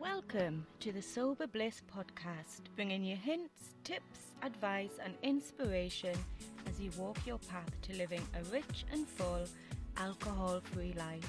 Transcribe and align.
Welcome 0.00 0.64
to 0.78 0.92
the 0.92 1.02
Sober 1.02 1.48
Bliss 1.48 1.82
podcast, 1.92 2.60
bringing 2.76 3.02
you 3.02 3.16
hints, 3.16 3.74
tips, 3.82 4.20
advice, 4.44 4.92
and 5.04 5.14
inspiration 5.24 6.16
as 6.68 6.78
you 6.78 6.92
walk 6.96 7.18
your 7.26 7.38
path 7.50 7.68
to 7.82 7.96
living 7.96 8.22
a 8.38 8.44
rich 8.52 8.84
and 8.92 9.08
full, 9.08 9.44
alcohol 9.96 10.60
free 10.72 10.94
life. 10.96 11.28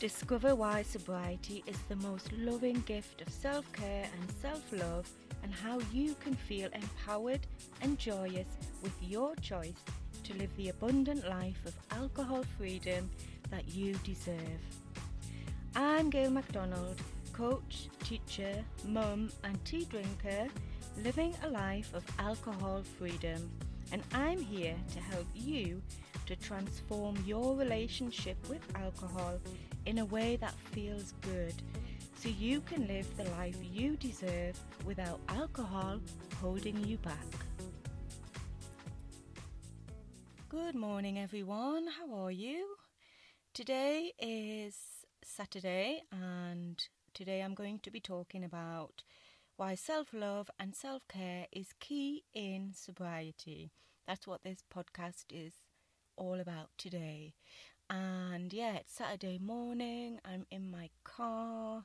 Discover 0.00 0.54
why 0.54 0.84
sobriety 0.84 1.62
is 1.66 1.76
the 1.90 1.96
most 1.96 2.32
loving 2.32 2.82
gift 2.86 3.20
of 3.20 3.28
self 3.28 3.70
care 3.74 4.08
and 4.18 4.30
self 4.40 4.64
love, 4.72 5.06
and 5.42 5.52
how 5.52 5.80
you 5.92 6.16
can 6.20 6.34
feel 6.34 6.70
empowered 6.72 7.46
and 7.82 7.98
joyous 7.98 8.48
with 8.82 8.94
your 9.02 9.36
choice 9.36 9.84
to 10.22 10.34
live 10.38 10.56
the 10.56 10.70
abundant 10.70 11.28
life 11.28 11.60
of 11.66 11.74
alcohol 11.90 12.42
freedom 12.56 13.10
that 13.50 13.68
you 13.68 13.92
deserve. 14.02 14.62
I'm 15.76 16.08
Gail 16.08 16.30
MacDonald 16.30 17.02
coach, 17.36 17.88
teacher, 18.04 18.64
mum, 18.86 19.30
and 19.42 19.62
tea 19.64 19.84
drinker 19.86 20.48
living 21.02 21.34
a 21.42 21.48
life 21.48 21.92
of 21.92 22.04
alcohol 22.18 22.82
freedom. 22.98 23.50
And 23.92 24.02
I'm 24.12 24.40
here 24.40 24.76
to 24.92 25.00
help 25.00 25.26
you 25.34 25.82
to 26.26 26.36
transform 26.36 27.16
your 27.26 27.56
relationship 27.56 28.36
with 28.48 28.62
alcohol 28.76 29.38
in 29.86 29.98
a 29.98 30.04
way 30.04 30.36
that 30.36 30.54
feels 30.72 31.12
good 31.20 31.54
so 32.16 32.28
you 32.28 32.60
can 32.60 32.86
live 32.86 33.06
the 33.16 33.24
life 33.30 33.56
you 33.60 33.96
deserve 33.96 34.58
without 34.86 35.20
alcohol 35.28 36.00
holding 36.40 36.82
you 36.84 36.96
back. 36.98 37.30
Good 40.48 40.76
morning, 40.76 41.18
everyone. 41.18 41.86
How 41.98 42.14
are 42.14 42.30
you? 42.30 42.76
Today 43.52 44.12
is 44.18 44.76
Saturday, 45.24 46.02
and 46.12 46.82
Today 47.14 47.42
I'm 47.42 47.54
going 47.54 47.78
to 47.84 47.92
be 47.92 48.00
talking 48.00 48.42
about 48.42 49.04
why 49.56 49.76
self 49.76 50.08
love 50.12 50.50
and 50.58 50.74
self 50.74 51.06
care 51.06 51.46
is 51.52 51.68
key 51.78 52.24
in 52.34 52.72
sobriety. 52.74 53.70
That's 54.04 54.26
what 54.26 54.42
this 54.42 54.64
podcast 54.74 55.26
is 55.30 55.52
all 56.16 56.40
about 56.40 56.70
today. 56.76 57.34
And 57.88 58.52
yeah, 58.52 58.74
it's 58.74 58.94
Saturday 58.96 59.38
morning. 59.38 60.18
I'm 60.24 60.46
in 60.50 60.68
my 60.68 60.90
car. 61.04 61.84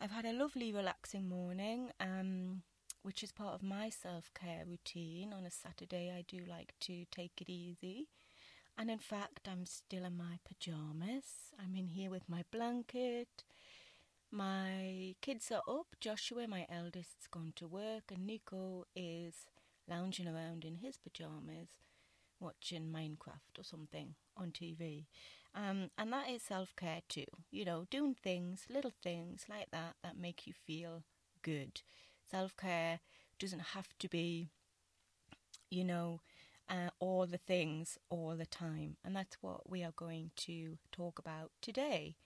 I've 0.00 0.10
had 0.10 0.24
a 0.24 0.32
lovely, 0.32 0.72
relaxing 0.72 1.28
morning, 1.28 1.92
um, 2.00 2.62
which 3.04 3.22
is 3.22 3.30
part 3.30 3.54
of 3.54 3.62
my 3.62 3.88
self 3.88 4.32
care 4.34 4.64
routine. 4.66 5.32
On 5.32 5.46
a 5.46 5.50
Saturday, 5.52 6.12
I 6.12 6.24
do 6.26 6.38
like 6.44 6.74
to 6.80 7.04
take 7.12 7.40
it 7.40 7.48
easy. 7.48 8.08
And 8.76 8.90
in 8.90 8.98
fact, 8.98 9.48
I'm 9.48 9.64
still 9.64 10.04
in 10.04 10.16
my 10.16 10.40
pajamas. 10.44 11.54
I'm 11.62 11.76
in 11.76 11.86
here 11.86 12.10
with 12.10 12.28
my 12.28 12.42
blanket 12.50 13.44
my 14.30 15.14
kids 15.20 15.50
are 15.50 15.62
up. 15.68 15.96
Joshua, 16.00 16.46
my 16.48 16.66
eldest's 16.70 17.26
gone 17.30 17.52
to 17.56 17.66
work, 17.66 18.04
and 18.10 18.26
Nico 18.26 18.84
is 18.94 19.46
lounging 19.88 20.28
around 20.28 20.64
in 20.64 20.76
his 20.76 20.96
pajamas 20.96 21.68
watching 22.40 22.92
Minecraft 22.92 23.58
or 23.58 23.64
something 23.64 24.14
on 24.36 24.52
TV. 24.52 25.06
Um, 25.54 25.90
and 25.98 26.12
that 26.12 26.28
is 26.30 26.42
self 26.42 26.74
care 26.76 27.02
too. 27.08 27.26
You 27.50 27.64
know, 27.64 27.86
doing 27.90 28.14
things, 28.14 28.66
little 28.70 28.92
things 29.02 29.46
like 29.48 29.70
that, 29.72 29.96
that 30.02 30.18
make 30.18 30.46
you 30.46 30.52
feel 30.52 31.04
good. 31.42 31.82
Self 32.30 32.56
care 32.56 33.00
doesn't 33.38 33.60
have 33.74 33.88
to 34.00 34.08
be, 34.08 34.50
you 35.70 35.84
know, 35.84 36.20
uh, 36.68 36.90
all 36.98 37.26
the 37.26 37.38
things 37.38 37.98
all 38.10 38.36
the 38.36 38.46
time. 38.46 38.96
And 39.04 39.14
that's 39.16 39.36
what 39.40 39.68
we 39.68 39.82
are 39.82 39.92
going 39.96 40.30
to 40.38 40.78
talk 40.92 41.18
about 41.18 41.50
today. 41.62 42.16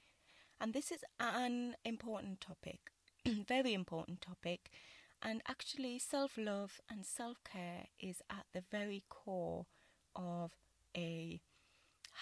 And 0.62 0.72
this 0.72 0.92
is 0.92 1.04
an 1.18 1.74
important 1.84 2.40
topic, 2.40 2.92
very 3.26 3.74
important 3.74 4.20
topic. 4.20 4.70
And 5.20 5.42
actually, 5.48 5.98
self 5.98 6.38
love 6.38 6.80
and 6.88 7.04
self 7.04 7.42
care 7.42 7.86
is 7.98 8.22
at 8.30 8.46
the 8.52 8.62
very 8.70 9.02
core 9.08 9.66
of 10.14 10.52
a 10.96 11.40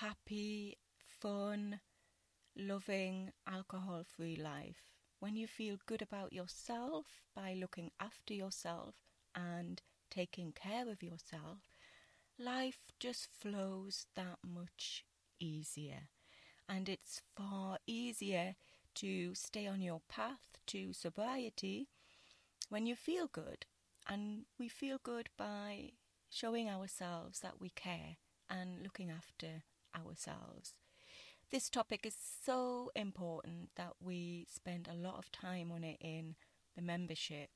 happy, 0.00 0.78
fun, 1.04 1.80
loving, 2.56 3.32
alcohol 3.46 4.04
free 4.04 4.36
life. 4.36 4.84
When 5.18 5.36
you 5.36 5.46
feel 5.46 5.76
good 5.84 6.00
about 6.00 6.32
yourself 6.32 7.04
by 7.36 7.52
looking 7.52 7.90
after 8.00 8.32
yourself 8.32 8.94
and 9.34 9.82
taking 10.10 10.52
care 10.52 10.88
of 10.88 11.02
yourself, 11.02 11.74
life 12.38 12.78
just 12.98 13.28
flows 13.38 14.06
that 14.16 14.38
much 14.42 15.04
easier 15.38 16.08
and 16.70 16.88
it's 16.88 17.20
far 17.36 17.78
easier 17.86 18.54
to 18.94 19.34
stay 19.34 19.66
on 19.66 19.82
your 19.82 20.00
path 20.08 20.58
to 20.68 20.92
sobriety 20.92 21.88
when 22.68 22.86
you 22.86 22.94
feel 22.94 23.26
good. 23.26 23.66
And 24.08 24.44
we 24.58 24.68
feel 24.68 24.98
good 25.02 25.28
by 25.36 25.90
showing 26.30 26.68
ourselves 26.68 27.40
that 27.40 27.60
we 27.60 27.70
care 27.70 28.16
and 28.48 28.82
looking 28.82 29.10
after 29.10 29.64
ourselves. 29.94 30.74
This 31.50 31.68
topic 31.68 32.06
is 32.06 32.16
so 32.44 32.92
important 32.94 33.70
that 33.76 33.94
we 34.00 34.46
spend 34.48 34.88
a 34.88 34.94
lot 34.94 35.18
of 35.18 35.32
time 35.32 35.72
on 35.72 35.82
it 35.82 35.98
in 36.00 36.36
the 36.76 36.82
membership. 36.82 37.50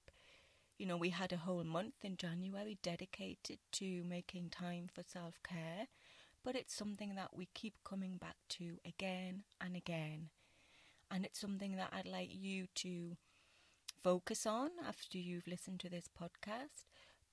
You 0.77 0.87
know, 0.87 0.97
we 0.97 1.11
had 1.11 1.33
a 1.33 1.37
whole 1.37 1.63
month 1.63 1.95
in 2.03 2.17
January 2.17 2.79
dedicated 2.83 3.59
to 3.73 4.03
making 4.05 4.51
time 4.51 4.89
for 4.93 5.05
self 5.05 5.39
care 5.45 5.87
but 6.45 6.55
it's 6.55 6.75
something 6.75 7.15
that 7.15 7.35
we 7.35 7.49
keep 7.55 7.75
coming 7.85 8.19
back 8.19 8.37
to 8.51 8.77
again 8.87 9.45
and 9.61 9.75
again. 9.75 10.29
And 11.11 11.25
it's 11.25 11.41
something 11.41 11.77
that 11.77 11.93
I'd 11.93 12.07
like 12.07 12.31
you 12.31 12.67
to 12.77 13.17
focus 14.03 14.47
on 14.47 14.71
after 14.87 15.19
you've 15.19 15.47
listened 15.47 15.81
to 15.81 15.89
this 15.89 16.09
podcast. 16.21 16.85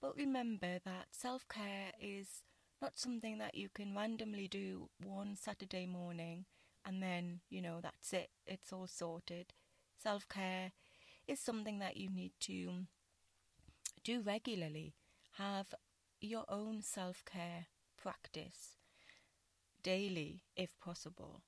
But 0.02 0.16
remember 0.16 0.80
that 0.86 1.08
self 1.12 1.48
care 1.50 1.92
is 2.00 2.44
not 2.82 2.98
something 2.98 3.38
that 3.38 3.56
you 3.56 3.70
can 3.74 3.96
randomly 3.96 4.48
do 4.48 4.90
one 5.04 5.36
Saturday 5.36 5.86
morning 5.86 6.46
and 6.86 7.04
then, 7.04 7.42
you 7.50 7.62
know, 7.62 7.80
that's 7.82 8.14
it, 8.14 8.30
it's 8.48 8.74
all 8.74 8.88
sorted. 8.88 9.54
Self 10.02 10.28
care 10.28 10.72
is 11.28 11.40
something 11.40 11.80
that 11.80 11.98
you 11.98 12.10
need 12.10 12.32
to 12.42 12.86
do 14.04 14.22
regularly. 14.22 14.94
Have 15.38 15.74
your 16.20 16.46
own 16.50 16.82
self 16.82 17.24
care 17.26 17.68
practice 18.02 18.81
daily 19.84 20.44
if 20.56 20.78
possible. 20.80 21.42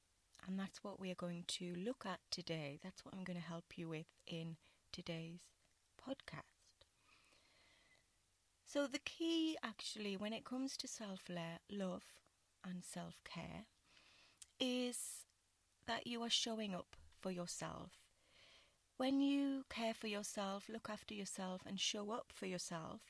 And 0.47 0.59
that's 0.59 0.83
what 0.83 0.99
we 0.99 1.09
are 1.11 1.16
going 1.16 1.45
to 1.47 1.73
look 1.75 2.05
at 2.05 2.19
today. 2.29 2.79
That's 2.83 3.05
what 3.05 3.13
I'm 3.13 3.23
going 3.23 3.39
to 3.39 3.45
help 3.45 3.77
you 3.77 3.88
with 3.89 4.07
in 4.27 4.57
today's 4.91 5.41
podcast. 6.05 6.41
So, 8.66 8.88
the 8.88 8.99
key 8.99 9.57
actually, 9.63 10.17
when 10.17 10.33
it 10.33 10.44
comes 10.45 10.75
to 10.77 10.88
self 10.88 11.29
love 11.69 12.03
and 12.66 12.83
self 12.83 13.21
care, 13.23 13.66
is 14.59 15.25
that 15.88 16.07
you 16.07 16.21
are 16.23 16.29
showing 16.29 16.73
up 16.75 16.95
for 17.21 17.31
yourself. 17.31 17.91
When 18.97 19.21
you 19.21 19.65
care 19.69 19.94
for 19.94 20.07
yourself, 20.07 20.67
look 20.69 20.89
after 20.89 21.13
yourself, 21.13 21.61
and 21.65 21.79
show 21.79 22.11
up 22.11 22.31
for 22.33 22.45
yourself, 22.47 23.01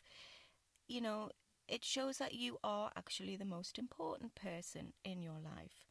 you 0.88 1.02
know, 1.02 1.30
it 1.68 1.84
shows 1.84 2.18
that 2.18 2.34
you 2.34 2.58
are 2.64 2.92
actually 2.96 3.36
the 3.36 3.46
most 3.46 3.80
important 3.80 4.36
person 4.36 4.94
in 5.04 5.22
your 5.22 5.40
life. 5.40 5.88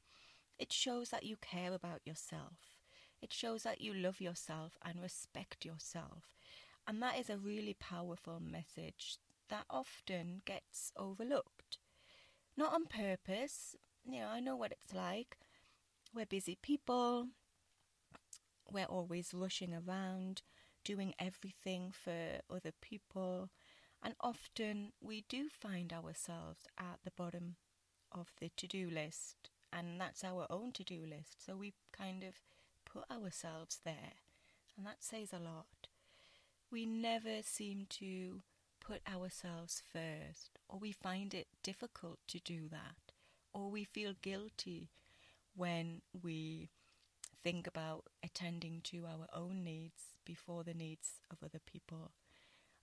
It 0.58 0.72
shows 0.72 1.10
that 1.10 1.24
you 1.24 1.36
care 1.36 1.72
about 1.72 2.00
yourself. 2.04 2.58
It 3.20 3.32
shows 3.32 3.62
that 3.62 3.80
you 3.80 3.94
love 3.94 4.20
yourself 4.20 4.78
and 4.84 5.00
respect 5.00 5.64
yourself. 5.64 6.36
And 6.86 7.02
that 7.02 7.18
is 7.18 7.30
a 7.30 7.38
really 7.38 7.74
powerful 7.74 8.40
message 8.40 9.16
that 9.48 9.64
often 9.70 10.42
gets 10.44 10.92
overlooked. 10.96 11.78
Not 12.56 12.74
on 12.74 12.86
purpose. 12.86 13.76
You 14.04 14.20
know, 14.20 14.28
I 14.28 14.40
know 14.40 14.56
what 14.56 14.72
it's 14.72 14.92
like. 14.92 15.36
We're 16.14 16.26
busy 16.26 16.58
people. 16.60 17.28
We're 18.70 18.84
always 18.86 19.32
rushing 19.34 19.72
around, 19.74 20.42
doing 20.84 21.14
everything 21.18 21.92
for 21.92 22.40
other 22.50 22.72
people 22.80 23.50
and 24.02 24.14
often 24.20 24.92
we 25.00 25.24
do 25.28 25.48
find 25.48 25.92
ourselves 25.92 26.66
at 26.78 26.98
the 27.04 27.12
bottom 27.16 27.56
of 28.10 28.28
the 28.40 28.50
to 28.56 28.66
do 28.66 28.90
list, 28.90 29.50
and 29.72 30.00
that's 30.00 30.24
our 30.24 30.46
own 30.50 30.72
to 30.72 30.84
do 30.84 31.04
list. 31.08 31.44
So 31.44 31.56
we 31.56 31.74
kind 31.92 32.22
of 32.24 32.34
put 32.84 33.04
ourselves 33.10 33.80
there, 33.84 34.14
and 34.76 34.86
that 34.86 35.02
says 35.02 35.32
a 35.32 35.38
lot. 35.38 35.88
We 36.70 36.86
never 36.86 37.42
seem 37.42 37.86
to 37.90 38.42
put 38.80 39.00
ourselves 39.08 39.82
first, 39.92 40.58
or 40.68 40.78
we 40.78 40.92
find 40.92 41.34
it 41.34 41.46
difficult 41.62 42.18
to 42.28 42.40
do 42.40 42.68
that, 42.70 43.12
or 43.52 43.70
we 43.70 43.84
feel 43.84 44.14
guilty 44.20 44.90
when 45.54 46.02
we 46.22 46.70
think 47.42 47.66
about 47.66 48.04
attending 48.24 48.80
to 48.84 49.04
our 49.06 49.26
own 49.34 49.62
needs 49.62 50.14
before 50.24 50.64
the 50.64 50.74
needs 50.74 51.20
of 51.30 51.38
other 51.44 51.60
people. 51.64 52.12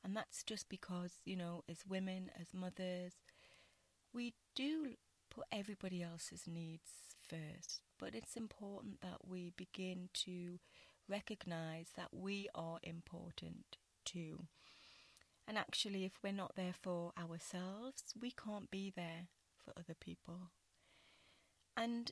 And 0.03 0.15
that's 0.15 0.43
just 0.43 0.69
because, 0.69 1.13
you 1.25 1.35
know, 1.35 1.63
as 1.69 1.79
women, 1.87 2.31
as 2.39 2.53
mothers, 2.53 3.13
we 4.13 4.33
do 4.55 4.95
put 5.29 5.45
everybody 5.51 6.01
else's 6.01 6.43
needs 6.47 6.89
first. 7.27 7.81
But 7.99 8.15
it's 8.15 8.35
important 8.35 9.01
that 9.01 9.27
we 9.27 9.51
begin 9.55 10.09
to 10.25 10.59
recognize 11.07 11.89
that 11.97 12.09
we 12.13 12.47
are 12.55 12.79
important 12.83 13.77
too. 14.05 14.47
And 15.47 15.57
actually, 15.57 16.05
if 16.05 16.19
we're 16.23 16.31
not 16.31 16.55
there 16.55 16.75
for 16.79 17.11
ourselves, 17.17 18.13
we 18.19 18.31
can't 18.31 18.69
be 18.69 18.93
there 18.95 19.27
for 19.63 19.73
other 19.77 19.95
people. 19.99 20.51
And 21.75 22.11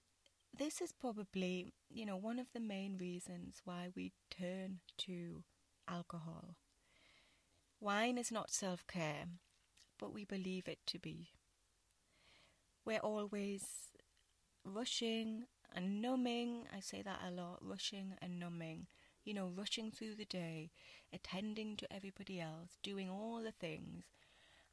this 0.57 0.81
is 0.81 0.92
probably, 0.92 1.74
you 1.90 2.06
know, 2.06 2.18
one 2.18 2.40
of 2.40 2.48
the 2.54 2.60
main 2.60 2.98
reasons 2.98 3.62
why 3.63 3.90
we 3.95 4.13
turn 4.31 4.80
to 5.00 5.44
alcohol. 5.88 6.56
Wine 7.80 8.18
is 8.18 8.32
not 8.32 8.52
self 8.52 8.86
care, 8.88 9.26
but 10.00 10.14
we 10.14 10.26
believe 10.26 10.68
it 10.68 10.80
to 10.88 11.00
be. 11.00 11.30
We're 12.86 13.00
always 13.00 13.66
rushing 14.64 15.46
and 15.74 16.02
numbing. 16.02 16.68
I 16.76 16.80
say 16.80 17.02
that 17.02 17.20
a 17.26 17.32
lot 17.32 17.60
rushing 17.62 18.16
and 18.22 18.40
numbing. 18.40 18.88
You 19.24 19.34
know, 19.34 19.52
rushing 19.56 19.92
through 19.92 20.16
the 20.16 20.26
day, 20.26 20.72
attending 21.14 21.76
to 21.78 21.94
everybody 21.94 22.40
else, 22.40 22.78
doing 22.82 23.10
all 23.10 23.42
the 23.44 23.52
things. 23.52 24.06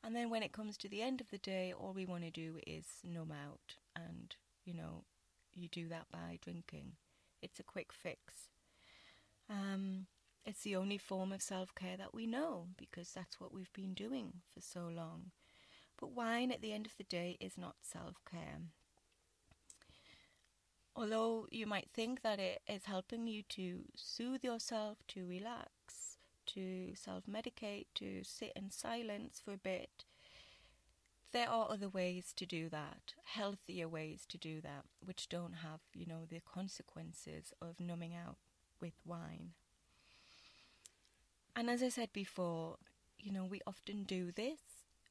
And 0.05 0.15
then 0.15 0.31
when 0.31 0.43
it 0.43 0.53
comes 0.53 0.77
to 0.79 0.89
the 0.89 1.03
end 1.03 1.21
of 1.21 1.31
the 1.31 1.39
day, 1.39 1.73
all 1.77 1.93
we 1.93 2.07
want 2.07 2.23
to 2.25 2.31
do 2.31 2.59
is 2.67 2.85
numb 3.03 3.33
out. 3.33 3.77
And, 3.97 4.35
you 4.65 4.75
know, 4.75 5.05
you 5.55 5.69
do 5.69 5.89
that 5.89 6.07
by 6.13 6.39
drinking. 6.41 6.93
It's 7.43 7.59
a 7.59 7.65
quick 7.65 7.93
fix. 7.93 8.51
Um, 9.51 10.07
it's 10.47 10.63
the 10.63 10.77
only 10.77 10.99
form 10.99 11.33
of 11.33 11.43
self 11.43 11.75
care 11.75 11.97
that 11.97 12.15
we 12.15 12.27
know 12.27 12.69
because 12.77 13.11
that's 13.13 13.41
what 13.41 13.53
we've 13.53 13.73
been 13.73 13.95
doing 13.95 14.35
for 14.53 14.61
so 14.61 14.89
long. 14.95 15.31
But 15.99 16.13
wine 16.13 16.51
at 16.51 16.61
the 16.61 16.73
end 16.73 16.87
of 16.87 16.97
the 16.97 17.05
day 17.05 17.37
is 17.41 17.57
not 17.57 17.77
self 17.83 18.17
care. 18.31 18.59
Although 20.97 21.49
you 21.51 21.67
might 21.67 21.89
think 21.93 22.23
that 22.23 22.39
it 22.39 22.63
is 22.69 22.85
helping 22.85 23.27
you 23.27 23.43
to 23.51 23.81
soothe 23.97 24.45
yourself, 24.45 24.99
to 25.09 25.27
relax, 25.27 26.19
to 26.47 26.95
self 26.95 27.25
medicate, 27.27 27.87
to 27.97 28.23
sit 28.23 28.53
in 28.55 28.71
silence 28.71 29.41
for 29.45 29.53
a 29.53 29.59
bit, 29.59 30.05
there 31.33 31.49
are 31.49 31.69
other 31.71 31.89
ways 31.89 32.33
to 32.37 32.47
do 32.47 32.69
that, 32.69 33.15
healthier 33.25 33.89
ways 33.89 34.25
to 34.29 34.39
do 34.39 34.61
that, 34.61 34.85
which 35.01 35.29
don't 35.29 35.55
have, 35.55 35.81
you 35.93 36.07
know, 36.07 36.27
the 36.31 36.41
consequences 36.41 37.53
of 37.61 37.81
numbing 37.81 38.15
out 38.15 38.37
with 38.81 38.95
wine. 39.05 39.51
And 41.57 41.71
as 41.71 41.83
I 41.83 41.89
said 41.89 42.13
before, 42.13 42.77
you 43.19 43.33
know, 43.33 43.45
we 43.45 43.61
often 43.67 44.05
do 44.05 44.33
this, 44.33 44.61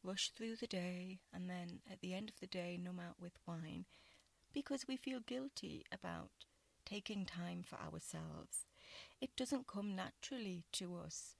rush 0.03 0.29
through 0.29 0.57
the 0.57 0.67
day, 0.67 1.19
and 1.33 1.49
then 1.49 1.79
at 1.91 2.01
the 2.01 2.13
end 2.13 2.29
of 2.29 2.39
the 2.39 2.47
day, 2.47 2.77
numb 2.81 2.99
out 2.99 3.15
with 3.19 3.37
wine 3.47 3.85
because 4.53 4.87
we 4.87 4.95
feel 4.97 5.19
guilty 5.19 5.83
about 5.91 6.29
taking 6.85 7.25
time 7.25 7.63
for 7.63 7.77
ourselves. 7.77 8.65
It 9.19 9.35
doesn't 9.35 9.67
come 9.67 9.95
naturally 9.95 10.63
to 10.73 10.95
us 10.97 11.35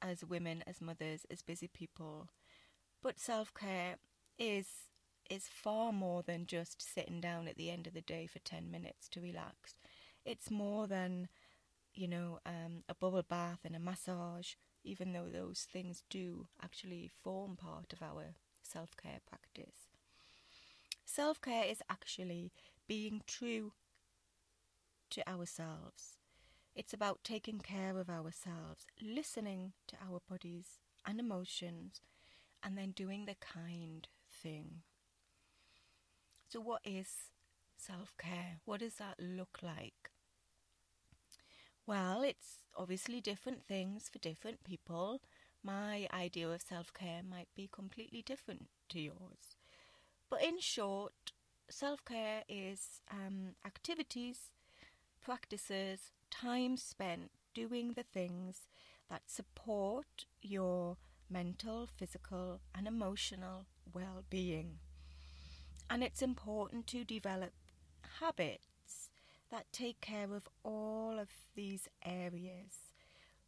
as 0.00 0.24
women, 0.24 0.62
as 0.66 0.80
mothers, 0.80 1.26
as 1.30 1.42
busy 1.42 1.68
people. 1.68 2.28
But 3.02 3.18
self 3.20 3.52
care 3.52 3.96
is 4.38 4.66
is 5.28 5.48
far 5.48 5.92
more 5.92 6.22
than 6.22 6.46
just 6.46 6.80
sitting 6.80 7.20
down 7.20 7.48
at 7.48 7.56
the 7.56 7.68
end 7.68 7.88
of 7.88 7.94
the 7.94 8.00
day 8.00 8.26
for 8.26 8.38
10 8.38 8.70
minutes 8.70 9.08
to 9.08 9.20
relax. 9.20 9.74
It's 10.24 10.52
more 10.52 10.86
than, 10.86 11.26
you 11.96 12.08
know, 12.08 12.40
um, 12.46 12.84
a 12.88 12.94
bubble 12.94 13.22
bath 13.22 13.60
and 13.64 13.76
a 13.76 13.80
massage, 13.80 14.54
even 14.84 15.12
though 15.12 15.28
those 15.28 15.66
things 15.72 16.02
do 16.10 16.48
actually 16.62 17.10
form 17.22 17.56
part 17.56 17.92
of 17.92 18.02
our 18.02 18.34
self 18.62 18.96
care 18.96 19.20
practice. 19.28 19.88
Self 21.06 21.40
care 21.40 21.64
is 21.64 21.82
actually 21.88 22.52
being 22.86 23.22
true 23.26 23.72
to 25.10 25.28
ourselves. 25.28 26.16
It's 26.74 26.92
about 26.94 27.24
taking 27.24 27.60
care 27.60 27.98
of 27.98 28.10
ourselves, 28.10 28.86
listening 29.02 29.72
to 29.88 29.96
our 30.02 30.20
bodies 30.28 30.80
and 31.06 31.20
emotions, 31.20 32.00
and 32.62 32.76
then 32.78 32.92
doing 32.92 33.26
the 33.26 33.36
kind 33.36 34.08
thing. 34.30 34.82
So, 36.48 36.60
what 36.60 36.80
is 36.84 37.30
self 37.76 38.16
care? 38.18 38.58
What 38.64 38.80
does 38.80 38.94
that 38.96 39.16
look 39.20 39.60
like? 39.62 40.10
Well, 41.86 42.22
it's 42.22 42.58
obviously 42.76 43.20
different 43.22 43.64
things 43.66 44.08
for 44.10 44.18
different 44.18 44.62
people. 44.64 45.22
My 45.62 46.06
idea 46.12 46.48
of 46.50 46.60
self 46.60 46.92
care 46.92 47.22
might 47.22 47.48
be 47.54 47.68
completely 47.72 48.22
different 48.22 48.68
to 48.90 49.00
yours. 49.00 49.56
But 50.30 50.42
in 50.42 50.60
short, 50.60 51.32
self 51.70 52.04
care 52.04 52.44
is 52.48 53.02
um, 53.10 53.54
activities, 53.66 54.50
practices, 55.22 56.12
time 56.30 56.76
spent 56.76 57.30
doing 57.54 57.94
the 57.94 58.04
things 58.04 58.68
that 59.10 59.30
support 59.30 60.26
your 60.42 60.98
mental, 61.30 61.86
physical, 61.86 62.60
and 62.74 62.86
emotional 62.88 63.66
well 63.94 64.24
being. 64.30 64.78
And 65.90 66.02
it's 66.04 66.22
important 66.22 66.86
to 66.88 67.04
develop 67.04 67.52
habits 68.20 68.66
that 69.50 69.72
take 69.72 70.00
care 70.00 70.34
of 70.34 70.48
all 70.64 71.18
of 71.18 71.28
these 71.54 71.88
areas. 72.04 72.92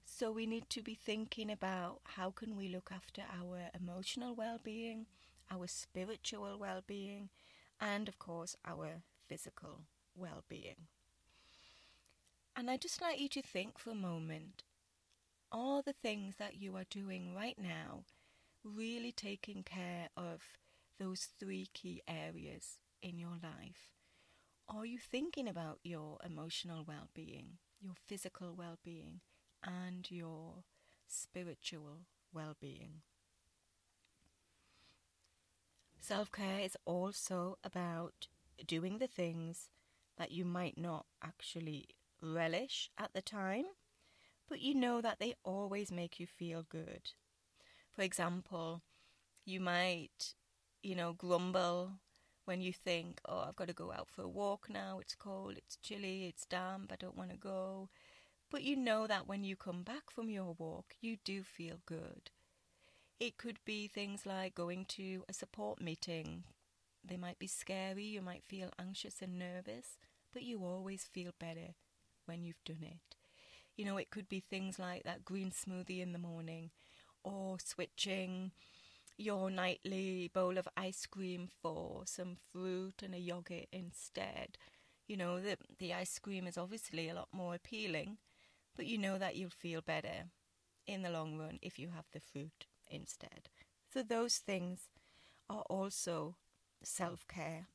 So 0.05 0.31
we 0.31 0.47
need 0.47 0.71
to 0.71 0.83
be 0.83 0.95
thinking 0.95 1.50
about 1.50 2.00
how 2.05 2.31
can 2.31 2.56
we 2.56 2.69
look 2.69 2.91
after 2.93 3.23
our 3.23 3.71
emotional 3.79 4.35
well-being, 4.35 5.06
our 5.50 5.67
spiritual 5.67 6.59
well-being, 6.59 7.29
and 7.81 8.09
of 8.09 8.19
course 8.19 8.56
our 8.65 9.03
physical 9.29 9.81
well-being. 10.17 10.87
And 12.56 12.71
I'd 12.71 12.81
just 12.81 13.00
like 13.00 13.21
you 13.21 13.29
to 13.29 13.43
think 13.43 13.79
for 13.79 13.91
a 13.91 13.95
moment 13.95 14.65
are 15.53 15.83
the 15.83 15.93
things 15.93 16.37
that 16.37 16.61
you 16.61 16.77
are 16.77 16.85
doing 16.91 17.35
right 17.35 17.56
now 17.56 18.05
really 18.65 19.12
taking 19.12 19.62
care 19.62 20.09
of 20.17 20.43
those 20.99 21.29
three 21.39 21.69
key 21.73 22.03
areas 22.09 22.79
in 23.00 23.19
your 23.19 23.39
life? 23.43 23.98
Are 24.69 24.87
you 24.87 24.99
thinking 24.99 25.49
about 25.49 25.81
your 25.82 26.19
emotional 26.25 26.85
well 26.85 27.09
being, 27.12 27.59
your 27.81 27.94
physical 28.06 28.55
well 28.55 28.79
being, 28.85 29.20
and 29.65 30.09
your 30.11 30.62
spiritual 31.09 32.06
well 32.32 32.55
being? 32.61 33.03
Self 36.00 36.32
care 36.32 36.59
is 36.61 36.76
also 36.85 37.59
about 37.62 38.26
doing 38.67 38.99
the 38.99 39.06
things 39.06 39.70
that 40.17 40.32
you 40.32 40.44
might 40.44 40.76
not 40.76 41.06
actually 41.23 41.88
relish 42.21 42.91
at 42.99 43.12
the 43.12 43.23
time, 43.23 43.67
but 44.49 44.61
you 44.61 44.75
know 44.75 45.00
that 45.02 45.19
they 45.21 45.35
always 45.45 45.92
make 45.92 46.21
you 46.21 46.26
feel 46.26 46.62
good. 46.64 47.12
For 47.92 48.02
example, 48.02 48.83
you 49.45 49.61
might, 49.61 50.35
you 50.83 50.95
know, 50.97 51.14
grumble 51.14 52.00
when 52.49 52.62
you 52.62 52.73
think, 52.73 53.21
oh, 53.28 53.45
I've 53.47 53.57
got 53.57 53.69
to 53.69 53.75
go 53.75 53.93
out 53.93 54.09
for 54.09 54.23
a 54.23 54.28
walk 54.28 54.69
now, 54.71 55.00
it's 55.00 55.14
cold, 55.14 55.59
it's 55.59 55.76
chilly, 55.76 56.25
it's 56.25 56.47
damp, 56.47 56.90
I 56.90 56.97
don't 56.97 57.17
want 57.17 57.31
to 57.31 57.37
go. 57.37 57.90
But 58.50 58.62
you 58.62 58.75
know 58.75 59.07
that 59.07 59.28
when 59.28 59.45
you 59.45 59.55
come 59.55 59.83
back 59.83 60.11
from 60.11 60.31
your 60.31 60.57
walk, 60.59 60.95
you 61.02 61.19
do 61.23 61.43
feel 61.43 61.81
good. 61.85 62.31
It 63.21 63.37
could 63.37 63.59
be 63.67 63.87
things 63.87 64.25
like 64.25 64.55
going 64.55 64.87
to 64.97 65.25
a 65.28 65.35
support 65.35 65.83
meeting. 65.83 66.45
They 67.05 67.19
might 67.19 67.38
be 67.38 67.47
scary, 67.47 68.05
you 68.05 68.23
might 68.23 68.45
feel 68.49 68.71
anxious 68.78 69.21
and 69.21 69.38
nervous, 69.38 69.99
but 70.33 70.43
you 70.43 70.64
always 70.64 71.02
feel 71.02 71.33
better 71.38 71.75
when 72.25 72.45
you've 72.45 72.64
done 72.64 72.83
it. 72.83 73.17
You 73.76 73.85
know, 73.85 73.99
it 73.99 74.09
could 74.11 74.28
be 74.28 74.40
things 74.40 74.78
like 74.78 75.02
that 75.02 75.26
green 75.26 75.50
smoothie 75.50 76.00
in 76.00 76.12
the 76.12 76.19
morning 76.19 76.71
or 77.23 77.59
switching 77.62 78.52
your 79.18 79.50
nightly 79.50 80.30
bowl 80.32 80.58
of 80.58 80.68
ice 80.76 81.06
cream 81.06 81.48
for 81.62 82.02
some 82.06 82.37
fruit 82.52 83.02
and 83.04 83.14
a 83.14 83.18
yogurt 83.18 83.66
instead. 83.72 84.58
You 85.08 85.16
know, 85.18 85.40
the, 85.40 85.58
the 85.78 85.94
ice 85.94 86.18
cream 86.18 86.46
is 86.46 86.58
obviously 86.58 87.08
a 87.08 87.14
lot 87.14 87.28
more 87.32 87.54
appealing, 87.54 88.18
but 88.76 88.87
you 88.87 88.98
know 88.98 89.18
that 89.18 89.37
you'll 89.37 89.50
feel 89.50 89.80
better 89.82 90.26
in 90.87 91.02
the 91.02 91.10
long 91.10 91.38
run 91.38 91.58
if 91.62 91.78
you 91.78 91.90
have 91.90 92.06
the 92.12 92.20
fruit 92.20 92.66
instead. 92.90 93.48
So, 93.92 94.02
those 94.02 94.38
things 94.38 94.88
are 95.50 95.62
also 95.68 96.37
self 96.82 97.26
care. 97.28 97.68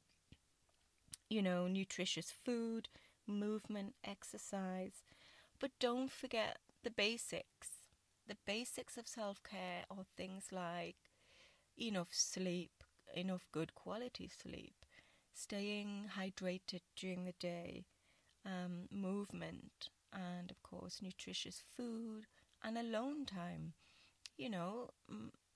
You 1.29 1.41
know, 1.41 1.67
nutritious 1.67 2.31
food, 2.31 2.87
movement, 3.27 3.95
exercise, 4.05 5.03
but 5.59 5.71
don't 5.79 6.11
forget 6.11 6.59
the 6.83 6.91
basics 6.91 7.71
the 8.27 8.37
basics 8.45 8.97
of 8.97 9.07
self 9.07 9.43
care 9.43 9.85
are 9.91 10.05
things 10.17 10.51
like 10.51 10.97
enough 11.77 12.09
sleep, 12.11 12.83
enough 13.15 13.45
good 13.51 13.75
quality 13.75 14.27
sleep, 14.29 14.85
staying 15.33 16.09
hydrated 16.17 16.81
during 16.95 17.25
the 17.25 17.33
day, 17.39 17.85
um, 18.45 18.87
movement, 18.91 19.89
and 20.13 20.51
of 20.51 20.61
course, 20.63 21.01
nutritious 21.01 21.61
food 21.75 22.25
and 22.63 22.77
alone 22.77 23.25
time. 23.25 23.73
You 24.37 24.49
know, 24.49 24.91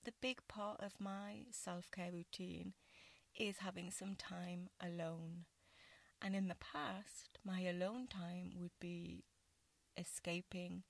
the 0.04 0.12
big 0.20 0.40
part 0.48 0.80
of 0.80 0.94
my 1.00 1.44
self 1.50 1.90
care 1.90 2.12
routine 2.12 2.74
is 3.36 3.58
having 3.58 3.90
some 3.90 4.16
time 4.16 4.70
alone. 4.82 5.46
And 6.22 6.34
in 6.36 6.48
the 6.48 6.56
past, 6.56 7.38
my 7.44 7.62
alone 7.62 8.08
time 8.08 8.52
would 8.60 8.72
be 8.80 9.24
escaping 9.96 10.84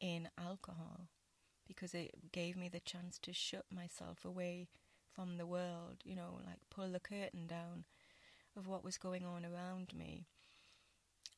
in 0.00 0.28
alcohol 0.38 1.08
because 1.70 1.94
it 1.94 2.32
gave 2.32 2.56
me 2.56 2.68
the 2.68 2.80
chance 2.80 3.16
to 3.20 3.32
shut 3.32 3.64
myself 3.72 4.24
away 4.24 4.66
from 5.14 5.36
the 5.36 5.46
world, 5.46 5.98
you 6.02 6.16
know, 6.16 6.40
like 6.44 6.58
pull 6.68 6.90
the 6.90 6.98
curtain 6.98 7.46
down 7.46 7.84
of 8.56 8.66
what 8.66 8.82
was 8.82 8.98
going 8.98 9.24
on 9.24 9.46
around 9.46 9.94
me. 9.96 10.26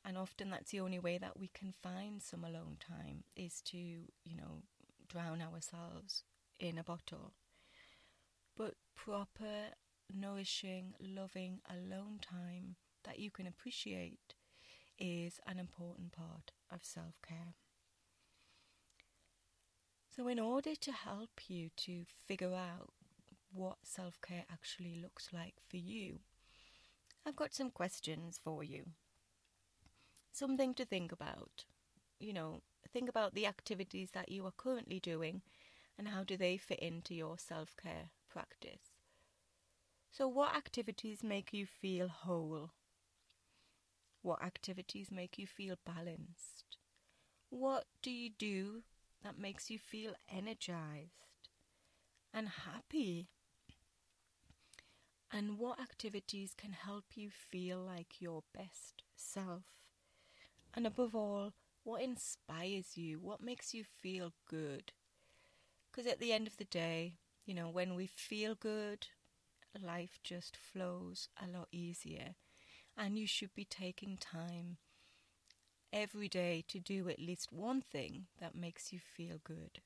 And 0.03 0.17
often 0.17 0.49
that's 0.49 0.71
the 0.71 0.79
only 0.79 0.97
way 0.97 1.19
that 1.19 1.39
we 1.39 1.51
can 1.53 1.71
find 1.71 2.19
some 2.19 2.43
alone 2.43 2.77
time 2.79 3.25
is 3.35 3.61
to, 3.67 3.77
you 3.77 4.35
know, 4.35 4.63
drown 5.07 5.39
ourselves 5.39 6.23
in 6.59 6.79
a 6.79 6.83
bottle. 6.83 7.33
But 8.57 8.73
proper, 8.95 9.75
nourishing, 10.11 10.95
loving 10.99 11.59
alone 11.69 12.19
time 12.19 12.77
that 13.03 13.19
you 13.19 13.29
can 13.29 13.45
appreciate 13.45 14.33
is 14.97 15.39
an 15.45 15.59
important 15.59 16.11
part 16.11 16.53
of 16.71 16.79
self 16.83 17.21
care. 17.27 17.53
So, 20.15 20.27
in 20.27 20.39
order 20.39 20.75
to 20.75 20.91
help 20.91 21.49
you 21.49 21.69
to 21.77 22.05
figure 22.27 22.53
out 22.53 22.93
what 23.51 23.77
self 23.81 24.21
care 24.21 24.45
actually 24.51 25.01
looks 25.01 25.29
like 25.33 25.55
for 25.67 25.77
you, 25.77 26.19
I've 27.25 27.35
got 27.35 27.55
some 27.55 27.71
questions 27.71 28.39
for 28.43 28.63
you. 28.63 28.83
Something 30.31 30.75
to 30.75 30.85
think 30.85 31.11
about. 31.11 31.65
You 32.19 32.33
know, 32.33 32.61
think 32.91 33.09
about 33.09 33.33
the 33.33 33.47
activities 33.47 34.11
that 34.11 34.29
you 34.29 34.45
are 34.45 34.53
currently 34.55 34.99
doing 34.99 35.41
and 35.97 36.07
how 36.07 36.23
do 36.23 36.37
they 36.37 36.57
fit 36.57 36.79
into 36.79 37.15
your 37.15 37.39
self 37.39 37.75
care 37.75 38.11
practice. 38.29 38.91
So, 40.11 40.27
what 40.27 40.55
activities 40.55 41.23
make 41.23 41.53
you 41.53 41.65
feel 41.65 42.07
whole? 42.07 42.69
What 44.21 44.43
activities 44.43 45.09
make 45.09 45.39
you 45.39 45.47
feel 45.47 45.77
balanced? 45.83 46.77
What 47.49 47.85
do 48.03 48.11
you 48.11 48.29
do 48.29 48.83
that 49.23 49.39
makes 49.39 49.69
you 49.69 49.79
feel 49.79 50.13
energized 50.29 51.49
and 52.33 52.49
happy? 52.49 53.29
And 55.31 55.57
what 55.57 55.79
activities 55.79 56.53
can 56.55 56.73
help 56.73 57.05
you 57.15 57.29
feel 57.31 57.79
like 57.79 58.21
your 58.21 58.43
best 58.53 59.03
self? 59.15 59.63
And 60.73 60.85
above 60.85 61.15
all, 61.15 61.53
what 61.83 62.01
inspires 62.01 62.97
you? 62.97 63.19
What 63.19 63.41
makes 63.41 63.73
you 63.73 63.83
feel 63.83 64.33
good? 64.49 64.93
Because 65.91 66.07
at 66.07 66.19
the 66.19 66.31
end 66.33 66.47
of 66.47 66.57
the 66.57 66.65
day, 66.65 67.17
you 67.45 67.53
know, 67.53 67.69
when 67.69 67.95
we 67.95 68.07
feel 68.07 68.55
good, 68.55 69.07
life 69.81 70.19
just 70.23 70.55
flows 70.55 71.29
a 71.41 71.47
lot 71.47 71.67
easier 71.71 72.35
and 72.97 73.17
you 73.17 73.27
should 73.27 73.53
be 73.55 73.65
taking 73.65 74.17
time 74.17 74.77
every 75.93 76.27
day 76.27 76.65
to 76.69 76.79
do 76.81 77.07
at 77.09 77.19
least 77.19 77.53
one 77.53 77.81
thing 77.81 78.27
that 78.39 78.55
makes 78.55 78.91
you 78.91 78.99
feel 78.99 79.39
good. 79.45 79.81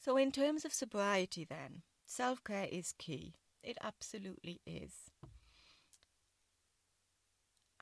So, 0.00 0.16
in 0.16 0.32
terms 0.32 0.64
of 0.64 0.72
sobriety, 0.74 1.44
then, 1.44 1.82
self 2.04 2.42
care 2.42 2.66
is 2.72 2.92
key. 2.92 3.36
It 3.62 3.78
absolutely 3.80 4.60
is. 4.66 5.10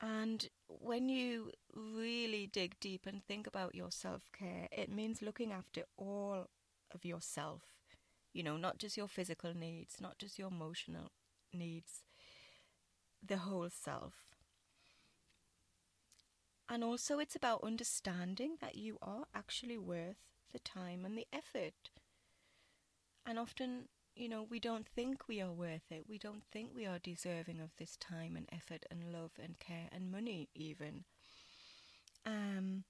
And 0.01 0.47
when 0.67 1.09
you 1.09 1.51
really 1.73 2.47
dig 2.47 2.79
deep 2.79 3.05
and 3.05 3.23
think 3.23 3.47
about 3.47 3.75
your 3.75 3.91
self 3.91 4.21
care, 4.31 4.67
it 4.71 4.89
means 4.89 5.21
looking 5.21 5.51
after 5.51 5.83
all 5.97 6.47
of 6.91 7.05
yourself. 7.05 7.63
You 8.33 8.43
know, 8.43 8.57
not 8.57 8.77
just 8.77 8.97
your 8.97 9.07
physical 9.07 9.53
needs, 9.53 9.99
not 10.01 10.17
just 10.19 10.39
your 10.39 10.49
emotional 10.49 11.11
needs 11.53 12.03
the 13.23 13.37
whole 13.37 13.69
self. 13.69 14.28
And 16.69 16.83
also, 16.83 17.17
it's 17.17 17.35
about 17.35 17.63
understanding 17.63 18.57
that 18.61 18.75
you 18.75 18.99
are 19.01 19.25
actually 19.33 19.77
worth 19.77 20.17
the 20.53 20.59
time 20.59 21.03
and 21.03 21.17
the 21.17 21.27
effort. 21.33 21.89
And 23.25 23.39
often, 23.39 23.89
you 24.15 24.29
know, 24.29 24.43
we 24.43 24.59
don't 24.59 24.87
think 24.87 25.27
we 25.27 25.41
are 25.41 25.51
worth 25.51 25.91
it. 25.91 26.05
We 26.07 26.19
don't 26.19 26.43
think 26.51 26.71
we 26.75 26.85
are 26.85 26.99
deserving 26.99 27.59
of 27.59 27.71
this 27.77 27.97
time 27.97 28.35
and 28.35 28.47
effort 28.51 28.85
and 28.91 29.11
love 29.11 29.31
and 29.41 29.57
care 29.59 29.89
and 29.91 30.11
money, 30.11 30.49
even. 30.53 31.05
Um, 32.25 32.83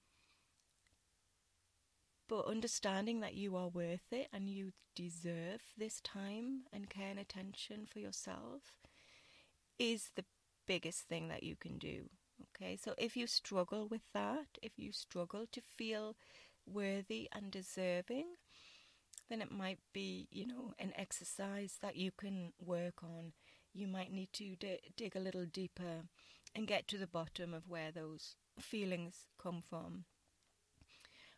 but 2.27 2.45
understanding 2.47 3.21
that 3.21 3.35
you 3.35 3.55
are 3.55 3.69
worth 3.69 4.11
it 4.11 4.27
and 4.33 4.49
you 4.49 4.73
deserve 4.95 5.61
this 5.77 6.01
time 6.01 6.63
and 6.73 6.89
care 6.89 7.09
and 7.09 7.19
attention 7.19 7.85
for 7.85 7.99
yourself 7.99 8.61
is 9.79 10.11
the 10.15 10.25
biggest 10.67 11.07
thing 11.07 11.29
that 11.29 11.43
you 11.43 11.55
can 11.55 11.77
do. 11.77 12.09
Okay, 12.41 12.75
so 12.75 12.93
if 12.97 13.15
you 13.15 13.27
struggle 13.27 13.87
with 13.87 14.01
that, 14.13 14.57
if 14.61 14.77
you 14.77 14.91
struggle 14.91 15.45
to 15.51 15.61
feel 15.61 16.15
worthy 16.65 17.29
and 17.31 17.51
deserving, 17.51 18.35
then 19.29 19.41
it 19.41 19.51
might 19.51 19.79
be, 19.93 20.27
you 20.31 20.45
know, 20.45 20.73
an 20.79 20.93
exercise 20.97 21.77
that 21.81 21.95
you 21.95 22.11
can 22.11 22.53
work 22.59 23.03
on. 23.03 23.33
You 23.73 23.87
might 23.87 24.11
need 24.11 24.33
to 24.33 24.55
d- 24.57 24.79
dig 24.97 25.15
a 25.15 25.19
little 25.19 25.45
deeper 25.45 26.03
and 26.55 26.67
get 26.67 26.87
to 26.89 26.97
the 26.97 27.07
bottom 27.07 27.53
of 27.53 27.67
where 27.69 27.91
those 27.91 28.35
feelings 28.59 29.27
come 29.37 29.61
from. 29.61 30.05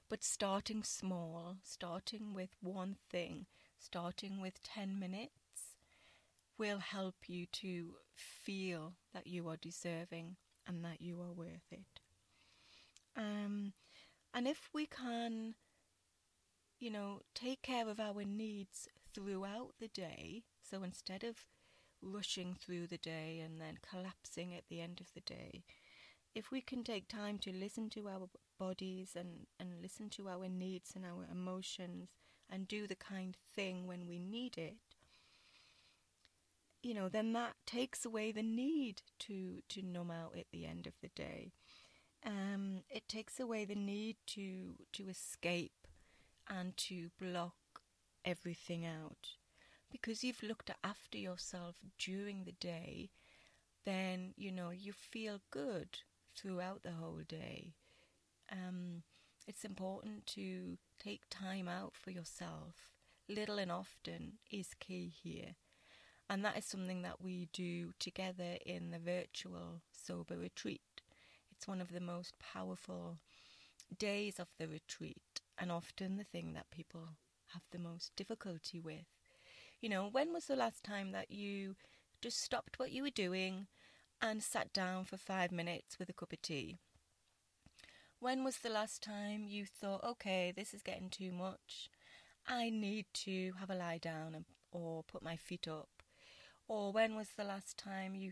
But 0.10 0.24
starting 0.24 0.84
small, 0.84 1.58
starting 1.64 2.36
with 2.36 2.56
one 2.62 2.98
thing, 3.10 3.48
starting 3.80 4.40
with 4.40 4.62
10 4.62 5.00
minutes, 5.00 5.76
will 6.58 6.80
help 6.80 7.30
you 7.30 7.46
to 7.48 7.98
feel 8.16 8.96
that 9.14 9.28
you 9.28 9.50
are 9.50 9.58
deserving 9.58 10.38
and 10.68 10.84
that 10.84 11.02
you 11.02 11.22
are 11.22 11.32
worth 11.32 11.72
it. 11.72 12.02
Um, 13.16 13.74
and 14.34 14.48
if 14.48 14.70
we 14.74 14.86
can, 14.86 15.56
you 16.80 16.90
know, 16.90 17.22
take 17.36 17.62
care 17.62 17.88
of 17.90 18.00
our 18.00 18.24
needs 18.24 18.88
throughout 19.14 19.74
the 19.80 19.90
day, 19.90 20.44
so 20.62 20.84
instead 20.84 21.24
of 21.24 21.46
rushing 22.02 22.56
through 22.56 22.88
the 22.88 22.98
day 22.98 23.42
and 23.44 23.60
then 23.60 23.78
collapsing 23.88 24.54
at 24.56 24.64
the 24.70 24.82
end 24.82 25.02
of 25.02 25.14
the 25.14 25.22
day, 25.22 25.64
if 26.34 26.52
we 26.52 26.62
can 26.62 26.84
take 26.84 27.08
time 27.08 27.38
to 27.40 27.52
listen 27.52 27.90
to 27.90 28.08
our 28.08 28.30
bodies 28.58 29.12
and, 29.16 29.48
and 29.60 29.82
listen 29.82 30.10
to 30.10 30.30
our 30.30 30.48
needs 30.48 30.94
and 30.96 31.06
our 31.06 31.28
emotions 31.30 32.10
and 32.50 32.68
do 32.68 32.88
the 32.88 32.96
kind 32.96 33.36
thing 33.54 33.86
when 33.86 34.08
we 34.08 34.18
need 34.18 34.58
it, 34.58 34.76
you 36.84 36.94
know, 36.94 37.10
then 37.10 37.34
that 37.34 37.56
takes 37.66 38.06
away 38.06 38.32
the 38.32 38.44
need 38.44 39.02
to, 39.20 39.62
to 39.70 39.82
numb 39.82 40.12
out 40.12 40.36
at 40.38 40.48
the 40.52 40.66
end 40.66 40.88
of 40.88 40.94
the 41.02 41.10
day. 41.10 41.54
Um, 42.26 42.84
it 42.90 43.08
takes 43.08 43.40
away 43.40 43.66
the 43.66 43.76
need 43.76 44.18
to 44.28 44.76
to 44.94 45.10
escape 45.10 45.88
and 46.48 46.78
to 46.78 47.10
block 47.20 47.56
everything 48.24 48.86
out. 48.86 49.30
Because 49.92 50.24
you've 50.24 50.44
looked 50.44 50.70
after 50.84 51.18
yourself 51.18 51.78
during 51.98 52.44
the 52.44 52.52
day, 52.52 53.10
then 53.86 54.34
you 54.38 54.52
know 54.52 54.70
you 54.70 54.94
feel 54.94 55.42
good 55.50 56.00
throughout 56.36 56.84
the 56.84 56.92
whole 56.92 57.22
day 57.28 57.74
um, 58.52 59.04
it's 59.48 59.64
important 59.64 60.26
to 60.28 60.78
take 61.00 61.22
time 61.30 61.68
out 61.68 61.94
for 61.96 62.12
yourself. 62.12 62.92
Little 63.28 63.58
and 63.58 63.72
often 63.72 64.34
is 64.52 64.74
key 64.80 65.12
here. 65.24 65.56
And 66.32 66.46
that 66.46 66.58
is 66.58 66.66
something 66.66 67.02
that 67.02 67.22
we 67.22 67.50
do 67.52 67.92
together 68.00 68.58
in 68.66 68.92
the 68.92 69.00
virtual 69.00 69.82
sober 69.92 70.38
retreat. 70.38 71.02
It's 71.52 71.68
one 71.68 71.82
of 71.82 71.92
the 71.92 72.00
most 72.00 72.40
powerful 72.40 73.18
days 73.98 74.40
of 74.40 74.48
the 74.58 74.70
retreat, 74.70 75.42
and 75.58 75.72
often 75.74 76.16
the 76.16 76.24
thing 76.24 76.54
that 76.54 76.72
people 76.72 77.10
have 77.54 77.64
the 77.72 77.80
most 77.80 78.16
difficulty 78.16 78.80
with. 78.80 79.08
You 79.82 79.90
know, 79.90 80.08
when 80.10 80.32
was 80.32 80.46
the 80.46 80.56
last 80.56 80.86
time 80.86 81.12
that 81.12 81.32
you 81.32 81.76
just 82.22 82.42
stopped 82.42 82.80
what 82.80 82.94
you 82.94 83.04
were 83.04 83.10
doing 83.10 83.68
and 84.22 84.42
sat 84.42 84.72
down 84.72 85.04
for 85.06 85.18
five 85.18 85.52
minutes 85.52 86.00
with 86.00 86.10
a 86.10 86.14
cup 86.14 86.32
of 86.34 86.42
tea? 86.42 86.78
When 88.20 88.46
was 88.46 88.60
the 88.60 88.70
last 88.70 89.04
time 89.04 89.48
you 89.50 89.66
thought, 89.66 90.04
okay, 90.06 90.54
this 90.56 90.74
is 90.74 90.82
getting 90.82 91.10
too 91.10 91.34
much? 91.34 91.90
I 92.48 92.70
need 92.70 93.08
to 93.26 93.54
have 93.60 93.70
a 93.70 93.76
lie 93.76 93.98
down 93.98 94.36
and, 94.36 94.46
or 94.72 95.04
put 95.04 95.24
my 95.24 95.36
feet 95.36 95.68
up? 95.68 96.01
Or 96.72 96.94
when 96.94 97.18
was 97.18 97.28
the 97.36 97.44
last 97.44 97.78
time 97.78 98.16
you 98.16 98.32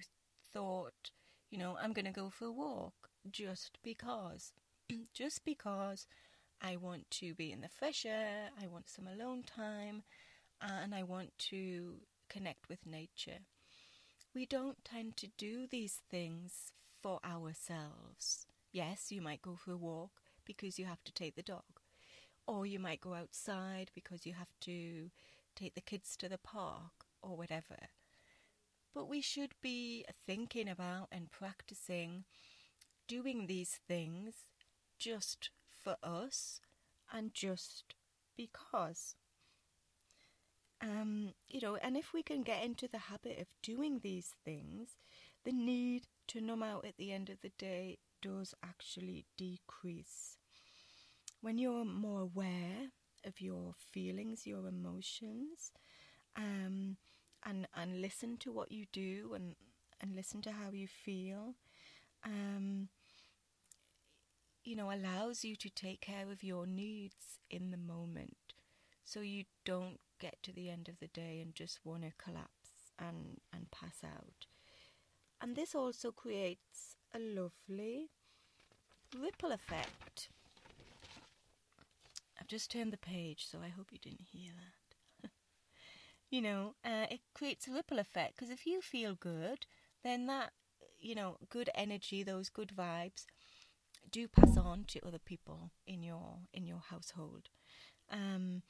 thought, 0.54 1.12
you 1.52 1.58
know, 1.58 1.76
I'm 1.78 1.92
going 1.92 2.06
to 2.06 2.12
go 2.12 2.30
for 2.30 2.46
a 2.46 2.52
walk 2.54 3.10
just 3.30 3.78
because? 3.84 4.54
just 5.14 5.44
because 5.44 6.08
I 6.62 6.78
want 6.78 7.12
to 7.20 7.34
be 7.34 7.52
in 7.52 7.60
the 7.60 7.68
fresh 7.68 8.06
air, 8.06 8.52
I 8.58 8.68
want 8.68 8.88
some 8.88 9.08
alone 9.10 9.44
time, 9.44 10.04
and 10.62 10.96
I 10.96 11.04
want 11.04 11.38
to 11.50 11.96
connect 12.30 12.70
with 12.70 12.86
nature. 12.86 13.40
We 14.34 14.46
don't 14.46 14.86
tend 14.86 15.18
to 15.18 15.28
do 15.38 15.68
these 15.70 16.00
things 16.10 16.72
for 17.04 17.20
ourselves. 17.26 18.48
Yes, 18.72 19.12
you 19.12 19.22
might 19.22 19.42
go 19.42 19.58
for 19.58 19.74
a 19.74 19.78
walk 19.78 20.12
because 20.46 20.80
you 20.80 20.86
have 20.86 21.04
to 21.04 21.12
take 21.12 21.36
the 21.36 21.44
dog, 21.44 21.82
or 22.48 22.66
you 22.66 22.80
might 22.80 23.02
go 23.02 23.16
outside 23.16 23.92
because 23.94 24.26
you 24.26 24.32
have 24.32 24.54
to 24.62 25.10
take 25.58 25.76
the 25.76 25.82
kids 25.82 26.16
to 26.16 26.30
the 26.30 26.38
park 26.38 27.04
or 27.22 27.36
whatever. 27.36 27.76
But 28.94 29.08
we 29.08 29.22
should 29.22 29.54
be 29.62 30.06
thinking 30.26 30.68
about 30.68 31.08
and 31.12 31.32
practicing 31.32 32.26
doing 33.08 33.48
these 33.48 33.80
things 33.88 34.46
just 35.00 35.50
for 35.84 35.96
us 36.04 36.60
and 37.12 37.34
just 37.34 37.96
because. 38.38 39.16
Um, 40.82 41.34
you 41.48 41.60
know, 41.62 41.76
and 41.76 41.98
if 41.98 42.14
we 42.14 42.24
can 42.24 42.42
get 42.42 42.64
into 42.64 42.88
the 42.88 42.98
habit 43.00 43.40
of 43.40 43.48
doing 43.62 44.00
these 44.02 44.36
things, 44.46 44.96
the 45.44 45.52
need 45.52 46.04
to 46.28 46.42
numb 46.42 46.64
out 46.64 46.86
at 46.86 46.98
the 46.98 47.12
end 47.12 47.30
of 47.30 47.42
the 47.42 47.52
day 47.58 47.98
does 48.22 48.54
actually 48.64 49.26
decrease. 49.38 50.38
When 51.42 51.58
you're 51.58 51.86
more 51.86 52.22
aware 52.22 52.92
of 53.26 53.42
your 53.42 53.74
feelings, 53.92 54.46
your 54.46 54.68
emotions, 54.68 55.72
um, 56.36 56.98
and 57.46 57.68
and 57.76 58.02
listen 58.02 58.38
to 58.38 58.52
what 58.52 58.72
you 58.72 58.86
do 58.92 59.32
and 59.36 59.56
and 60.02 60.16
listen 60.16 60.42
to 60.42 60.52
how 60.52 60.72
you 60.72 60.88
feel, 60.88 61.56
um, 62.24 62.88
you 64.64 64.76
know, 64.76 64.92
allows 64.92 65.44
you 65.44 65.56
to 65.58 65.70
take 65.70 66.02
care 66.02 66.30
of 66.32 66.44
your 66.44 66.66
needs 66.66 67.40
in 67.50 67.72
the 67.72 67.78
moment, 67.78 68.54
so 69.04 69.20
you 69.22 69.46
don't 69.66 70.00
get 70.20 70.42
to 70.44 70.54
the 70.54 70.70
end 70.70 70.90
of 70.90 71.00
the 71.00 71.08
day 71.08 71.40
and 71.42 71.56
just 71.56 71.80
want 71.84 72.04
to 72.04 72.12
collapse 72.18 72.94
and 72.98 73.42
and 73.54 73.72
pass 73.72 74.04
out. 74.04 74.46
And 75.42 75.56
this 75.56 75.74
also 75.74 76.12
creates 76.12 76.98
a 77.14 77.20
lovely 77.20 78.10
ripple 79.18 79.52
effect. 79.52 80.30
I've 82.40 82.48
just 82.48 82.72
turned 82.72 82.94
the 82.94 82.98
page, 82.98 83.48
so 83.50 83.60
I 83.64 83.70
hope 83.70 83.88
you 83.92 84.00
didn't 84.00 84.28
hear 84.32 84.52
that. 84.56 84.79
You 86.30 86.42
know, 86.42 86.76
uh, 86.86 87.06
it 87.10 87.22
creates 87.34 87.68
a 87.68 87.72
ripple 87.72 88.00
effect 88.00 88.36
because 88.36 88.52
if 88.52 88.66
you 88.66 88.82
feel 88.82 89.16
good, 89.16 89.66
then 90.04 90.28
that, 90.28 90.52
you 91.00 91.16
know, 91.16 91.38
good 91.50 91.70
energy, 91.76 92.24
those 92.24 92.50
good 92.50 92.72
vibes, 92.78 93.26
do 94.12 94.28
pass 94.28 94.58
on 94.58 94.86
to 94.88 95.06
other 95.06 95.20
people 95.20 95.72
in 95.88 96.04
your 96.04 96.40
in 96.54 96.66
your 96.66 96.82
household. 96.90 97.50
Um, 98.12 98.64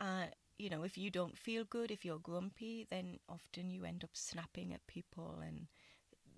uh, 0.00 0.26
you 0.58 0.70
know, 0.70 0.82
if 0.84 0.96
you 0.98 1.10
don't 1.10 1.36
feel 1.38 1.64
good, 1.64 1.90
if 1.90 2.04
you're 2.04 2.18
grumpy, 2.18 2.86
then 2.90 3.18
often 3.28 3.70
you 3.70 3.84
end 3.84 4.04
up 4.04 4.10
snapping 4.14 4.72
at 4.72 4.86
people 4.86 5.40
and 5.46 5.66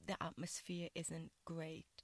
the 0.06 0.20
atmosphere 0.22 0.88
isn't 0.94 1.30
great. 1.44 2.02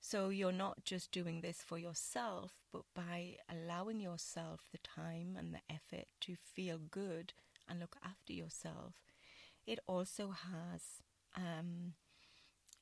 So 0.00 0.30
you're 0.30 0.52
not 0.52 0.84
just 0.84 1.12
doing 1.12 1.40
this 1.40 1.62
for 1.62 1.78
yourself, 1.78 2.52
but 2.72 2.82
by 2.94 3.36
allowing 3.48 4.00
yourself 4.00 4.62
the 4.72 4.78
time 4.78 5.36
and 5.38 5.54
the 5.54 5.60
effort 5.68 6.06
to 6.22 6.36
feel 6.36 6.78
good 6.78 7.34
and 7.70 7.80
look 7.80 7.96
after 8.04 8.32
yourself, 8.32 8.94
it 9.66 9.78
also 9.86 10.30
has, 10.30 10.82
um, 11.36 11.94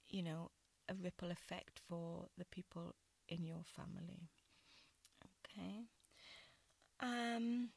you 0.08 0.22
know, 0.22 0.50
a 0.88 0.94
ripple 0.94 1.30
effect 1.30 1.80
for 1.88 2.28
the 2.38 2.46
people 2.46 2.94
in 3.28 3.44
your 3.44 3.62
family. 3.64 4.30
Okay. 5.24 5.84
Um, 7.00 7.70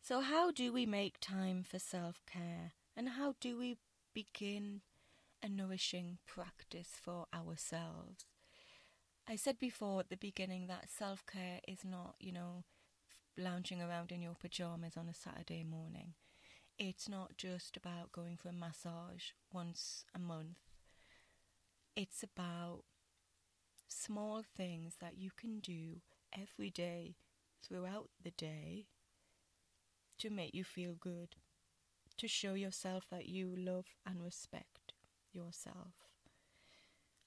so, 0.00 0.20
how 0.20 0.50
do 0.50 0.72
we 0.72 0.86
make 0.86 1.20
time 1.20 1.62
for 1.62 1.78
self 1.78 2.22
care 2.26 2.72
and 2.96 3.10
how 3.10 3.34
do 3.40 3.56
we 3.58 3.78
begin 4.14 4.80
a 5.42 5.48
nourishing 5.48 6.18
practice 6.26 6.90
for 7.00 7.26
ourselves? 7.34 8.26
I 9.28 9.36
said 9.36 9.58
before 9.58 10.00
at 10.00 10.10
the 10.10 10.16
beginning 10.16 10.66
that 10.66 10.90
self 10.90 11.24
care 11.26 11.60
is 11.68 11.84
not, 11.84 12.16
you 12.18 12.32
know, 12.32 12.64
lounging 13.36 13.80
around 13.80 14.12
in 14.12 14.22
your 14.22 14.34
pajamas 14.34 14.96
on 14.96 15.08
a 15.08 15.14
Saturday 15.14 15.64
morning. 15.64 16.14
It's 16.78 17.08
not 17.08 17.36
just 17.36 17.76
about 17.76 18.12
going 18.12 18.36
for 18.36 18.48
a 18.48 18.52
massage 18.52 19.30
once 19.52 20.04
a 20.14 20.18
month. 20.18 20.58
It's 21.94 22.22
about 22.22 22.84
small 23.88 24.42
things 24.56 24.96
that 25.00 25.18
you 25.18 25.30
can 25.36 25.60
do 25.60 26.00
every 26.32 26.70
day 26.70 27.16
throughout 27.62 28.08
the 28.22 28.30
day 28.30 28.86
to 30.18 30.30
make 30.30 30.54
you 30.54 30.64
feel 30.64 30.94
good, 30.94 31.36
to 32.16 32.28
show 32.28 32.54
yourself 32.54 33.04
that 33.10 33.26
you 33.26 33.54
love 33.56 33.86
and 34.06 34.22
respect 34.22 34.94
yourself. 35.32 35.94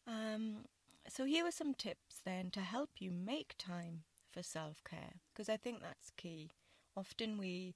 Um, 0.08 0.66
so, 1.08 1.26
here 1.26 1.46
are 1.46 1.52
some 1.52 1.74
tips 1.74 2.22
then 2.26 2.52
to 2.52 2.62
help 2.62 2.90
you 3.00 3.12
make 3.12 3.56
time 3.58 4.04
for 4.36 4.44
self 4.44 4.84
care, 4.84 5.16
because 5.34 5.50
I 5.50 5.58
think 5.58 5.82
that's 5.82 6.12
key. 6.18 6.52
Often 6.98 7.40
we 7.40 7.76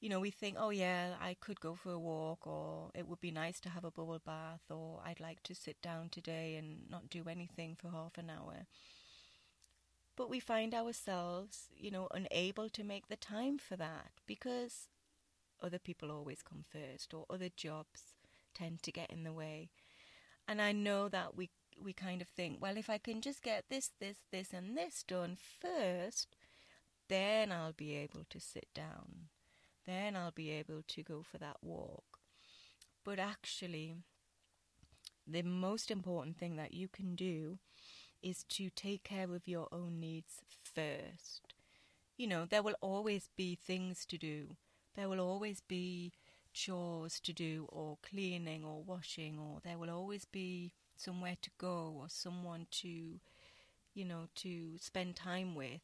you 0.00 0.10
know, 0.10 0.20
we 0.20 0.30
think, 0.30 0.56
oh 0.58 0.68
yeah, 0.70 1.14
I 1.20 1.34
could 1.40 1.60
go 1.60 1.74
for 1.74 1.92
a 1.92 1.98
walk, 1.98 2.46
or 2.46 2.90
it 2.94 3.08
would 3.08 3.20
be 3.20 3.30
nice 3.30 3.58
to 3.60 3.70
have 3.70 3.84
a 3.84 3.90
bubble 3.90 4.20
bath, 4.24 4.60
or 4.70 5.00
I'd 5.04 5.20
like 5.20 5.42
to 5.44 5.54
sit 5.54 5.80
down 5.80 6.10
today 6.10 6.56
and 6.56 6.90
not 6.90 7.08
do 7.08 7.24
anything 7.28 7.74
for 7.80 7.88
half 7.90 8.18
an 8.18 8.28
hour. 8.30 8.66
But 10.16 10.30
we 10.30 10.40
find 10.40 10.74
ourselves, 10.74 11.68
you 11.76 11.90
know, 11.90 12.08
unable 12.12 12.68
to 12.70 12.84
make 12.84 13.08
the 13.08 13.16
time 13.16 13.58
for 13.58 13.76
that 13.76 14.12
because 14.26 14.88
other 15.62 15.78
people 15.78 16.12
always 16.12 16.42
come 16.42 16.64
first 16.64 17.14
or 17.14 17.26
other 17.30 17.48
jobs 17.56 18.14
tend 18.54 18.82
to 18.84 18.92
get 18.92 19.10
in 19.10 19.24
the 19.24 19.32
way. 19.32 19.70
And 20.48 20.62
I 20.62 20.72
know 20.72 21.08
that 21.08 21.36
we 21.36 21.50
we 21.82 21.92
kind 21.92 22.22
of 22.22 22.28
think, 22.28 22.60
well, 22.60 22.76
if 22.76 22.88
I 22.88 22.98
can 22.98 23.20
just 23.20 23.42
get 23.42 23.64
this, 23.68 23.90
this, 24.00 24.18
this, 24.30 24.52
and 24.52 24.76
this 24.76 25.02
done 25.02 25.36
first, 25.36 26.36
then 27.08 27.52
I'll 27.52 27.72
be 27.72 27.94
able 27.94 28.24
to 28.30 28.40
sit 28.40 28.68
down. 28.74 29.28
Then 29.86 30.16
I'll 30.16 30.30
be 30.30 30.50
able 30.50 30.82
to 30.86 31.02
go 31.02 31.22
for 31.22 31.38
that 31.38 31.58
walk. 31.62 32.04
But 33.04 33.18
actually, 33.18 33.96
the 35.26 35.42
most 35.42 35.90
important 35.90 36.38
thing 36.38 36.56
that 36.56 36.72
you 36.72 36.88
can 36.88 37.14
do 37.14 37.58
is 38.22 38.44
to 38.44 38.70
take 38.70 39.04
care 39.04 39.34
of 39.34 39.46
your 39.46 39.68
own 39.70 40.00
needs 40.00 40.40
first. 40.62 41.52
You 42.16 42.26
know, 42.26 42.46
there 42.46 42.62
will 42.62 42.76
always 42.80 43.28
be 43.36 43.54
things 43.54 44.06
to 44.06 44.16
do. 44.16 44.56
There 44.96 45.08
will 45.08 45.20
always 45.20 45.60
be 45.60 46.12
chores 46.54 47.20
to 47.20 47.32
do, 47.32 47.66
or 47.68 47.98
cleaning, 48.02 48.64
or 48.64 48.82
washing, 48.82 49.38
or 49.38 49.60
there 49.62 49.76
will 49.76 49.90
always 49.90 50.24
be 50.24 50.72
somewhere 50.96 51.36
to 51.42 51.50
go, 51.58 51.96
or 52.00 52.08
someone 52.08 52.66
to, 52.82 53.20
you 53.94 54.04
know, 54.04 54.28
to 54.36 54.78
spend 54.78 55.16
time 55.16 55.54
with. 55.54 55.80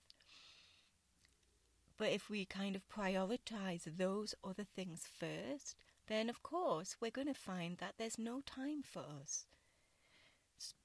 But 1.97 2.13
if 2.13 2.31
we 2.31 2.47
kind 2.47 2.77
of 2.77 2.89
prioritize 2.89 3.85
those 3.85 4.35
other 4.43 4.65
things 4.65 5.07
first, 5.07 5.77
then 6.09 6.31
of 6.31 6.43
course 6.43 6.97
we're 7.01 7.11
going 7.11 7.27
to 7.27 7.35
find 7.35 7.77
that 7.79 7.95
there's 7.99 8.19
no 8.19 8.41
time 8.41 8.83
for 8.83 9.05
us. 9.21 9.45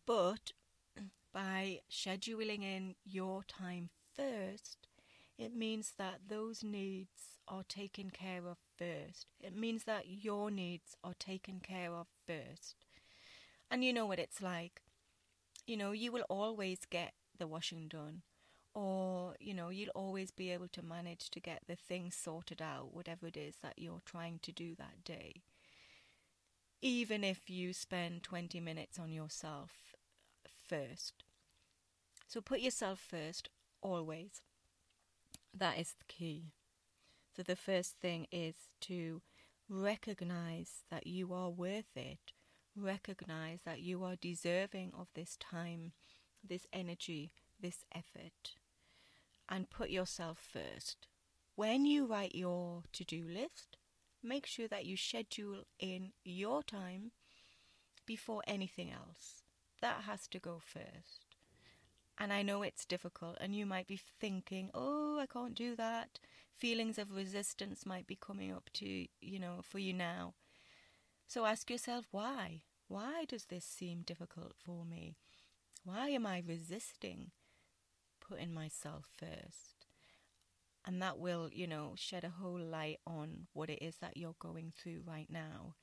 But 0.05 0.51
by 1.33 1.79
scheduling 1.89 2.63
in 2.63 2.95
your 3.05 3.43
time 3.43 3.89
first, 4.13 4.87
it 5.37 5.55
means 5.55 5.93
that 5.97 6.27
those 6.27 6.63
needs 6.63 7.39
are 7.47 7.63
taken 7.63 8.09
care 8.09 8.47
of 8.47 8.57
first. 8.77 9.27
It 9.41 9.55
means 9.55 9.83
that 9.85 10.07
your 10.07 10.49
needs 10.51 10.95
are 11.03 11.15
taken 11.17 11.59
care 11.59 11.93
of 11.93 12.07
first. 12.27 12.84
And 13.69 13.83
you 13.83 13.93
know 13.93 14.05
what 14.05 14.19
it's 14.19 14.41
like. 14.41 14.81
You 15.67 15.77
know, 15.77 15.91
you 15.91 16.11
will 16.11 16.25
always 16.29 16.79
get 16.89 17.13
the 17.37 17.47
washing 17.47 17.87
done, 17.87 18.21
or, 18.73 19.35
you 19.39 19.53
know, 19.53 19.69
you'll 19.69 19.89
always 19.95 20.31
be 20.31 20.51
able 20.51 20.67
to 20.69 20.81
manage 20.81 21.29
to 21.31 21.39
get 21.39 21.61
the 21.67 21.75
things 21.75 22.15
sorted 22.15 22.61
out, 22.61 22.93
whatever 22.93 23.27
it 23.27 23.37
is 23.37 23.55
that 23.63 23.73
you're 23.77 24.01
trying 24.05 24.39
to 24.43 24.51
do 24.51 24.75
that 24.75 25.03
day. 25.03 25.41
Even 26.81 27.23
if 27.23 27.49
you 27.49 27.73
spend 27.73 28.21
20 28.21 28.59
minutes 28.59 28.99
on 28.99 29.11
yourself 29.11 29.95
first. 30.67 31.23
So 32.27 32.41
put 32.41 32.59
yourself 32.59 32.99
first, 32.99 33.49
always. 33.81 34.41
That 35.53 35.79
is 35.79 35.95
the 35.97 36.05
key. 36.07 36.51
So 37.35 37.43
the 37.43 37.55
first 37.55 37.95
thing 37.99 38.27
is 38.31 38.55
to 38.81 39.21
recognize 39.67 40.83
that 40.91 41.07
you 41.07 41.33
are 41.33 41.49
worth 41.49 41.95
it. 41.95 42.33
Recognize 42.75 43.59
that 43.65 43.81
you 43.81 44.03
are 44.03 44.15
deserving 44.15 44.91
of 44.97 45.07
this 45.13 45.37
time, 45.37 45.93
this 46.47 46.67
energy, 46.73 47.31
this 47.59 47.85
effort. 47.93 48.55
And 49.47 49.69
put 49.69 49.89
yourself 49.89 50.39
first. 50.39 51.07
When 51.55 51.85
you 51.85 52.05
write 52.05 52.35
your 52.35 52.83
to 52.93 53.03
do 53.05 53.25
list, 53.27 53.77
make 54.21 54.45
sure 54.45 54.67
that 54.67 54.85
you 54.85 54.97
schedule 54.97 55.63
in 55.79 56.11
your 56.23 56.63
time 56.63 57.11
before 58.05 58.41
anything 58.45 58.91
else. 58.91 59.43
That 59.81 60.01
has 60.05 60.27
to 60.29 60.39
go 60.39 60.59
first. 60.63 61.25
And 62.17 62.31
I 62.33 62.41
know 62.41 62.61
it's 62.61 62.85
difficult, 62.85 63.37
and 63.41 63.55
you 63.55 63.65
might 63.65 63.87
be 63.87 63.99
thinking, 64.19 64.69
oh, 64.73 65.19
I 65.19 65.25
can't 65.25 65.53
do 65.55 65.75
that. 65.75 66.19
Feelings 66.53 66.97
of 66.97 67.13
resistance 67.13 67.85
might 67.85 68.07
be 68.07 68.17
coming 68.19 68.51
up 68.51 68.69
to, 68.75 69.07
you 69.21 69.39
know, 69.39 69.59
for 69.61 69.79
you 69.79 69.93
now. 69.93 70.33
So 71.27 71.45
ask 71.45 71.69
yourself, 71.69 72.05
why? 72.11 72.63
Why 72.87 73.25
does 73.27 73.45
this 73.45 73.65
seem 73.65 74.03
difficult 74.03 74.53
for 74.55 74.85
me? 74.85 75.17
Why 75.83 76.09
am 76.09 76.25
I 76.25 76.43
resisting 76.45 77.31
putting 78.27 78.53
myself 78.53 79.05
first? 79.17 79.87
And 80.85 81.01
that 81.01 81.17
will, 81.17 81.49
you 81.51 81.65
know, 81.65 81.93
shed 81.95 82.23
a 82.23 82.29
whole 82.29 82.59
light 82.59 82.99
on 83.07 83.47
what 83.53 83.69
it 83.69 83.81
is 83.81 83.97
that 83.97 84.17
you're 84.17 84.35
going 84.39 84.71
through 84.77 85.01
right 85.05 85.27
now. 85.29 85.75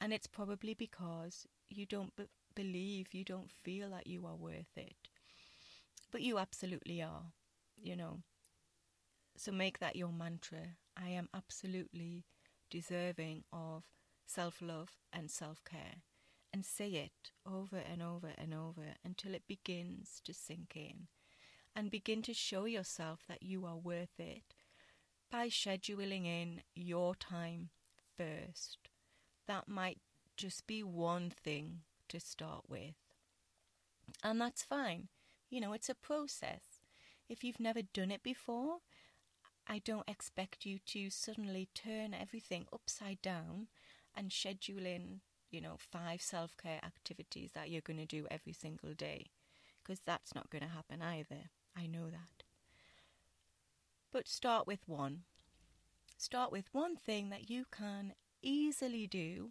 And 0.00 0.12
it's 0.12 0.28
probably 0.28 0.74
because 0.74 1.46
you 1.68 1.84
don't 1.84 2.12
believe, 2.54 3.08
you 3.12 3.24
don't 3.24 3.50
feel 3.50 3.90
that 3.90 4.06
you 4.06 4.24
are 4.24 4.36
worth 4.36 4.76
it. 4.76 4.94
But 6.12 6.22
you 6.22 6.38
absolutely 6.38 7.02
are, 7.02 7.32
you 7.76 7.96
know. 7.96 8.20
So 9.36 9.50
make 9.50 9.80
that 9.80 9.96
your 9.96 10.12
mantra. 10.12 10.76
I 10.96 11.08
am 11.08 11.28
absolutely 11.34 12.24
deserving 12.70 13.44
of 13.52 13.82
self 14.26 14.60
love 14.60 14.90
and 15.12 15.30
self 15.30 15.62
care. 15.64 16.02
And 16.52 16.64
say 16.64 16.90
it 16.90 17.30
over 17.46 17.76
and 17.76 18.02
over 18.02 18.32
and 18.38 18.54
over 18.54 18.94
until 19.04 19.34
it 19.34 19.42
begins 19.46 20.20
to 20.24 20.32
sink 20.32 20.72
in. 20.74 21.08
And 21.74 21.90
begin 21.90 22.22
to 22.22 22.32
show 22.32 22.64
yourself 22.64 23.20
that 23.28 23.42
you 23.42 23.66
are 23.66 23.76
worth 23.76 24.18
it 24.18 24.54
by 25.30 25.48
scheduling 25.48 26.24
in 26.24 26.62
your 26.74 27.14
time 27.14 27.68
first. 28.16 28.88
That 29.46 29.68
might 29.68 29.98
just 30.36 30.66
be 30.66 30.82
one 30.82 31.30
thing 31.30 31.80
to 32.08 32.20
start 32.20 32.64
with. 32.68 32.94
And 34.22 34.40
that's 34.40 34.62
fine. 34.62 35.08
You 35.50 35.60
know, 35.60 35.72
it's 35.74 35.90
a 35.90 35.94
process. 35.94 36.80
If 37.28 37.44
you've 37.44 37.60
never 37.60 37.82
done 37.82 38.10
it 38.10 38.22
before, 38.22 38.78
I 39.66 39.80
don't 39.80 40.08
expect 40.08 40.64
you 40.64 40.78
to 40.86 41.10
suddenly 41.10 41.68
turn 41.74 42.14
everything 42.14 42.66
upside 42.72 43.20
down 43.20 43.66
and 44.16 44.32
schedule 44.32 44.86
in, 44.86 45.20
you 45.50 45.60
know, 45.60 45.76
five 45.78 46.22
self 46.22 46.56
care 46.56 46.80
activities 46.84 47.50
that 47.54 47.70
you're 47.70 47.80
going 47.80 47.98
to 47.98 48.06
do 48.06 48.26
every 48.30 48.52
single 48.52 48.94
day. 48.94 49.26
Because 49.82 50.00
that's 50.04 50.34
not 50.34 50.50
going 50.50 50.62
to 50.62 50.68
happen 50.68 51.00
either. 51.02 51.50
I 51.76 51.86
know 51.86 52.10
that. 52.10 52.42
But 54.12 54.26
start 54.28 54.66
with 54.66 54.80
one. 54.86 55.22
Start 56.16 56.50
with 56.50 56.68
one 56.72 56.96
thing 56.96 57.28
that 57.28 57.50
you 57.50 57.66
can 57.70 58.14
easily 58.42 59.06
do 59.06 59.50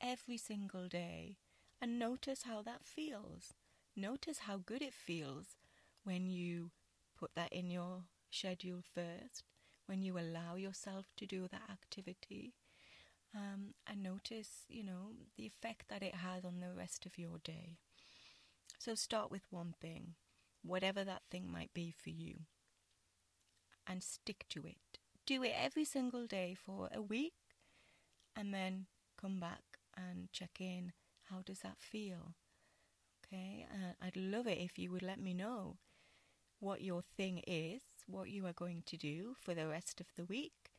every 0.00 0.36
single 0.36 0.88
day 0.88 1.36
and 1.80 1.98
notice 1.98 2.42
how 2.42 2.62
that 2.62 2.84
feels. 2.84 3.54
Notice 3.96 4.40
how 4.40 4.58
good 4.58 4.82
it 4.82 4.92
feels 4.94 5.56
when 6.04 6.26
you 6.26 6.70
put 7.18 7.30
that 7.34 7.52
in 7.52 7.70
your 7.70 8.04
schedule 8.30 8.82
first, 8.94 9.44
when 9.86 10.02
you 10.02 10.18
allow 10.18 10.56
yourself 10.56 11.06
to 11.16 11.26
do 11.26 11.48
that 11.48 11.70
activity, 11.70 12.54
um, 13.34 13.74
and 13.86 14.02
notice, 14.02 14.64
you 14.68 14.82
know, 14.84 15.12
the 15.36 15.46
effect 15.46 15.88
that 15.88 16.02
it 16.02 16.16
has 16.16 16.44
on 16.44 16.60
the 16.60 16.74
rest 16.76 17.06
of 17.06 17.18
your 17.18 17.38
day. 17.44 17.78
So 18.78 18.94
start 18.94 19.30
with 19.30 19.42
one 19.50 19.74
thing, 19.80 20.14
whatever 20.62 21.04
that 21.04 21.22
thing 21.30 21.50
might 21.50 21.72
be 21.74 21.90
for 21.90 22.10
you, 22.10 22.40
and 23.86 24.02
stick 24.02 24.46
to 24.50 24.64
it. 24.66 24.98
Do 25.26 25.42
it 25.42 25.52
every 25.56 25.84
single 25.84 26.26
day 26.26 26.54
for 26.54 26.88
a 26.92 27.02
week, 27.02 27.34
and 28.34 28.52
then 28.54 28.86
come 29.20 29.38
back 29.38 29.78
and 29.96 30.32
check 30.32 30.60
in. 30.60 30.92
How 31.28 31.42
does 31.44 31.60
that 31.60 31.78
feel? 31.78 32.34
Okay, 33.24 33.66
uh, 33.70 33.92
I'd 34.04 34.16
love 34.16 34.46
it 34.48 34.58
if 34.58 34.78
you 34.78 34.90
would 34.90 35.02
let 35.02 35.20
me 35.20 35.34
know 35.34 35.76
what 36.58 36.82
your 36.82 37.02
thing 37.16 37.42
is, 37.46 37.82
what 38.06 38.28
you 38.28 38.46
are 38.46 38.52
going 38.52 38.82
to 38.86 38.96
do 38.96 39.34
for 39.40 39.54
the 39.54 39.68
rest 39.68 40.00
of 40.00 40.06
the 40.16 40.24
week, 40.24 40.72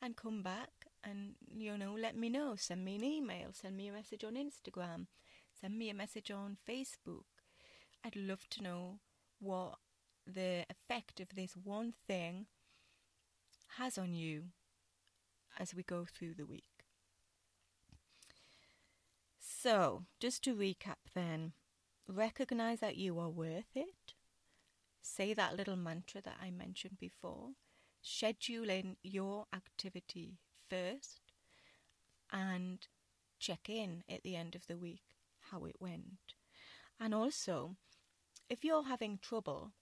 and 0.00 0.16
come 0.16 0.42
back 0.42 0.77
and, 1.04 1.34
you 1.54 1.76
know, 1.78 1.94
let 1.94 2.16
me 2.16 2.28
know. 2.28 2.54
Send 2.56 2.84
me 2.84 2.96
an 2.96 3.04
email, 3.04 3.48
send 3.52 3.76
me 3.76 3.88
a 3.88 3.92
message 3.92 4.24
on 4.24 4.34
Instagram, 4.34 5.06
send 5.60 5.78
me 5.78 5.90
a 5.90 5.94
message 5.94 6.30
on 6.30 6.56
Facebook. 6.68 7.24
I'd 8.04 8.16
love 8.16 8.48
to 8.50 8.62
know 8.62 8.98
what 9.40 9.78
the 10.26 10.64
effect 10.68 11.20
of 11.20 11.34
this 11.34 11.54
one 11.56 11.94
thing 12.06 12.46
has 13.76 13.98
on 13.98 14.14
you 14.14 14.44
as 15.58 15.74
we 15.74 15.82
go 15.82 16.04
through 16.04 16.34
the 16.34 16.46
week. 16.46 16.64
So, 19.38 20.04
just 20.20 20.44
to 20.44 20.54
recap 20.54 21.12
then, 21.14 21.52
recognize 22.06 22.80
that 22.80 22.96
you 22.96 23.18
are 23.18 23.28
worth 23.28 23.74
it. 23.74 24.14
Say 25.02 25.34
that 25.34 25.56
little 25.56 25.76
mantra 25.76 26.20
that 26.22 26.36
I 26.40 26.50
mentioned 26.50 26.98
before. 26.98 27.50
Schedule 28.00 28.70
in 28.70 28.96
your 29.02 29.46
activity 29.52 30.38
first 30.68 31.20
and 32.32 32.86
check 33.38 33.68
in 33.68 34.02
at 34.08 34.22
the 34.22 34.36
end 34.36 34.54
of 34.54 34.66
the 34.66 34.76
week 34.76 35.02
how 35.50 35.64
it 35.64 35.76
went. 35.80 36.34
And 37.00 37.14
also, 37.14 37.76
if 38.48 38.64
you're 38.64 38.84
having 38.84 39.18
trouble 39.18 39.72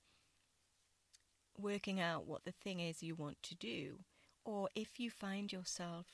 working 1.58 2.00
out 2.00 2.26
what 2.26 2.44
the 2.44 2.52
thing 2.52 2.80
is 2.80 3.02
you 3.02 3.14
want 3.14 3.42
to 3.42 3.54
do, 3.54 4.00
or 4.44 4.68
if 4.74 5.00
you 5.00 5.10
find 5.10 5.52
yourself 5.52 6.06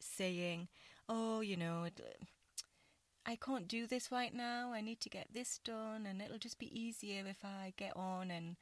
saying, 0.00 0.68
Oh, 1.08 1.40
you 1.40 1.56
know, 1.56 1.86
I 3.24 3.36
can't 3.36 3.66
do 3.66 3.86
this 3.86 4.12
right 4.12 4.34
now. 4.34 4.72
I 4.72 4.80
need 4.80 5.00
to 5.00 5.08
get 5.08 5.28
this 5.32 5.58
done, 5.64 6.06
and 6.06 6.20
it'll 6.20 6.38
just 6.38 6.58
be 6.58 6.78
easier 6.78 7.24
if 7.26 7.44
I 7.44 7.72
get 7.76 7.96
on 7.96 8.30
and, 8.30 8.56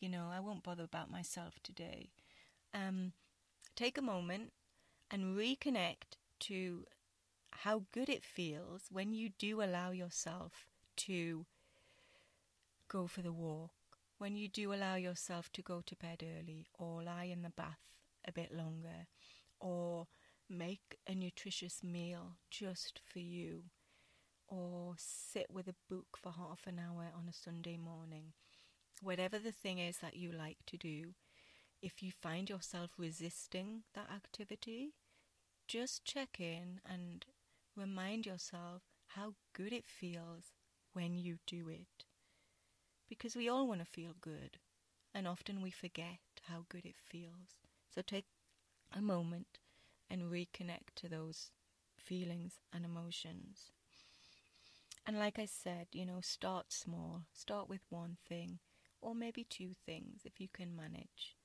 you 0.00 0.08
know, 0.08 0.28
I 0.32 0.40
won't 0.40 0.64
bother 0.64 0.84
about 0.84 1.10
myself 1.10 1.54
today. 1.62 2.10
Um, 2.74 3.12
take 3.76 3.98
a 3.98 4.02
moment 4.02 4.52
and 5.12 5.36
reconnect 5.36 6.16
to 6.40 6.86
how 7.50 7.84
good 7.92 8.08
it 8.08 8.24
feels 8.24 8.84
when 8.90 9.12
you 9.12 9.28
do 9.38 9.62
allow 9.62 9.90
yourself 9.90 10.66
to 10.96 11.44
go 12.88 13.06
for 13.06 13.20
the 13.20 13.32
walk, 13.32 13.70
when 14.18 14.36
you 14.36 14.48
do 14.48 14.72
allow 14.72 14.94
yourself 14.94 15.52
to 15.52 15.62
go 15.62 15.82
to 15.84 15.94
bed 15.94 16.22
early 16.22 16.66
or 16.78 17.02
lie 17.02 17.24
in 17.24 17.42
the 17.42 17.50
bath 17.50 17.78
a 18.26 18.32
bit 18.32 18.54
longer 18.54 19.06
or 19.60 20.06
make 20.48 20.98
a 21.06 21.14
nutritious 21.14 21.82
meal 21.84 22.36
just 22.50 23.00
for 23.04 23.18
you 23.18 23.64
or 24.48 24.94
sit 24.96 25.46
with 25.50 25.68
a 25.68 25.74
book 25.88 26.18
for 26.20 26.32
half 26.32 26.66
an 26.66 26.78
hour 26.78 27.10
on 27.16 27.28
a 27.28 27.32
Sunday 27.32 27.76
morning. 27.76 28.32
Whatever 29.02 29.38
the 29.38 29.52
thing 29.52 29.78
is 29.78 29.98
that 29.98 30.16
you 30.16 30.30
like 30.30 30.58
to 30.66 30.76
do, 30.76 31.14
if 31.82 32.02
you 32.02 32.12
find 32.12 32.48
yourself 32.48 32.90
resisting 32.96 33.82
that 33.94 34.10
activity, 34.14 34.92
just 35.66 36.04
check 36.04 36.40
in 36.40 36.80
and 36.84 37.24
remind 37.76 38.26
yourself 38.26 38.82
how 39.08 39.34
good 39.52 39.72
it 39.72 39.86
feels 39.86 40.52
when 40.92 41.18
you 41.18 41.38
do 41.46 41.68
it. 41.68 42.04
Because 43.08 43.36
we 43.36 43.48
all 43.48 43.68
want 43.68 43.80
to 43.80 43.84
feel 43.86 44.14
good, 44.20 44.58
and 45.14 45.28
often 45.28 45.60
we 45.62 45.70
forget 45.70 46.18
how 46.48 46.64
good 46.68 46.84
it 46.84 46.96
feels. 46.98 47.60
So 47.90 48.02
take 48.02 48.26
a 48.92 49.00
moment 49.02 49.58
and 50.10 50.22
reconnect 50.30 50.94
to 50.96 51.08
those 51.08 51.50
feelings 51.96 52.60
and 52.72 52.84
emotions. 52.84 53.72
And 55.06 55.16
like 55.18 55.38
I 55.38 55.46
said, 55.46 55.86
you 55.92 56.04
know, 56.04 56.20
start 56.20 56.72
small. 56.72 57.22
Start 57.32 57.68
with 57.68 57.82
one 57.88 58.16
thing 58.26 58.58
or 59.00 59.14
maybe 59.14 59.44
two 59.44 59.74
things 59.74 60.22
if 60.24 60.40
you 60.40 60.48
can 60.48 60.74
manage. 60.74 61.36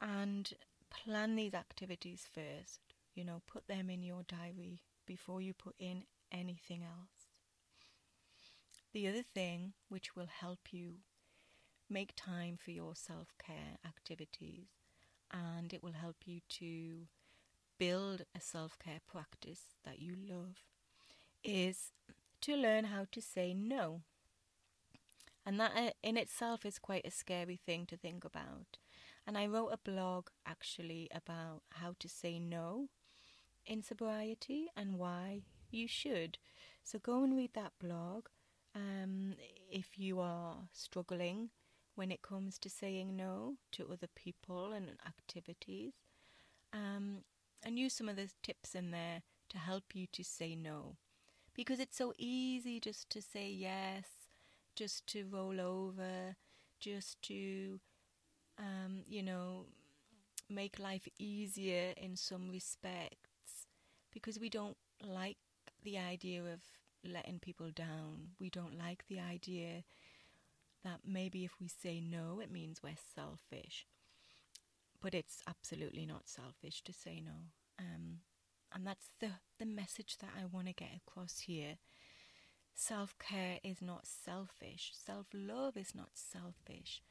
And 0.00 0.52
plan 0.90 1.34
these 1.36 1.54
activities 1.54 2.28
first. 2.30 2.91
You 3.14 3.24
know, 3.24 3.42
put 3.46 3.68
them 3.68 3.90
in 3.90 4.02
your 4.02 4.22
diary 4.26 4.82
before 5.06 5.40
you 5.40 5.52
put 5.52 5.74
in 5.78 6.04
anything 6.30 6.82
else. 6.82 7.28
The 8.92 9.08
other 9.08 9.22
thing 9.22 9.74
which 9.88 10.16
will 10.16 10.28
help 10.40 10.72
you 10.72 11.00
make 11.88 12.12
time 12.16 12.56
for 12.62 12.70
your 12.70 12.94
self 12.94 13.28
care 13.38 13.78
activities 13.86 14.68
and 15.30 15.72
it 15.72 15.82
will 15.82 15.92
help 15.92 16.16
you 16.26 16.40
to 16.48 17.06
build 17.78 18.22
a 18.34 18.40
self 18.40 18.78
care 18.78 19.00
practice 19.06 19.74
that 19.84 20.00
you 20.00 20.14
love 20.28 20.64
is 21.42 21.92
to 22.40 22.56
learn 22.56 22.84
how 22.84 23.06
to 23.10 23.20
say 23.20 23.54
no. 23.54 24.02
And 25.44 25.58
that 25.58 25.72
uh, 25.76 25.90
in 26.02 26.16
itself 26.16 26.64
is 26.64 26.78
quite 26.78 27.06
a 27.06 27.10
scary 27.10 27.56
thing 27.56 27.86
to 27.86 27.96
think 27.96 28.24
about. 28.24 28.78
And 29.26 29.36
I 29.36 29.46
wrote 29.46 29.70
a 29.72 29.90
blog 29.90 30.28
actually 30.46 31.08
about 31.12 31.62
how 31.70 31.94
to 31.98 32.08
say 32.08 32.38
no 32.38 32.88
in 33.66 33.82
sobriety 33.82 34.68
and 34.76 34.98
why 34.98 35.42
you 35.70 35.88
should. 35.88 36.38
So 36.84 36.98
go 36.98 37.22
and 37.22 37.36
read 37.36 37.54
that 37.54 37.72
blog 37.80 38.26
um, 38.74 39.34
if 39.70 39.98
you 39.98 40.20
are 40.20 40.56
struggling 40.72 41.50
when 41.94 42.10
it 42.10 42.22
comes 42.22 42.58
to 42.58 42.70
saying 42.70 43.16
no 43.16 43.56
to 43.72 43.88
other 43.92 44.08
people 44.14 44.72
and 44.72 44.90
activities. 45.06 45.92
Um, 46.72 47.24
and 47.64 47.78
use 47.78 47.94
some 47.94 48.08
of 48.08 48.16
the 48.16 48.28
tips 48.42 48.74
in 48.74 48.90
there 48.90 49.22
to 49.50 49.58
help 49.58 49.94
you 49.94 50.06
to 50.12 50.24
say 50.24 50.56
no 50.56 50.96
because 51.54 51.78
it's 51.78 51.96
so 51.96 52.12
easy 52.18 52.80
just 52.80 53.10
to 53.10 53.20
say 53.22 53.48
yes, 53.50 54.06
just 54.74 55.06
to 55.08 55.24
roll 55.30 55.60
over, 55.60 56.36
just 56.80 57.20
to, 57.22 57.78
um, 58.58 59.02
you 59.08 59.22
know, 59.22 59.66
make 60.48 60.78
life 60.78 61.08
easier 61.18 61.92
in 61.96 62.16
some 62.16 62.50
respects 62.50 63.21
because 64.12 64.38
we 64.38 64.48
don't 64.48 64.76
like 65.02 65.38
the 65.82 65.98
idea 65.98 66.42
of 66.42 66.60
letting 67.04 67.38
people 67.40 67.70
down. 67.70 68.30
We 68.40 68.50
don't 68.50 68.78
like 68.78 69.04
the 69.08 69.20
idea 69.20 69.84
that 70.84 71.00
maybe 71.06 71.44
if 71.44 71.52
we 71.60 71.68
say 71.68 72.00
no, 72.00 72.40
it 72.40 72.50
means 72.50 72.82
we're 72.82 72.96
selfish. 73.14 73.86
But 75.00 75.14
it's 75.14 75.42
absolutely 75.48 76.06
not 76.06 76.28
selfish 76.28 76.82
to 76.84 76.92
say 76.92 77.20
no. 77.20 77.50
Um, 77.78 78.20
and 78.74 78.86
that's 78.86 79.10
the, 79.20 79.30
the 79.58 79.66
message 79.66 80.18
that 80.18 80.30
I 80.40 80.44
want 80.46 80.66
to 80.68 80.72
get 80.72 80.90
across 81.06 81.40
here. 81.40 81.78
self 82.74 83.16
care 83.18 83.58
is 83.64 83.82
not 83.82 84.06
selfish, 84.06 84.92
self 84.94 85.26
love 85.34 85.76
is 85.76 85.94
not 85.94 86.10
selfish. 86.14 87.02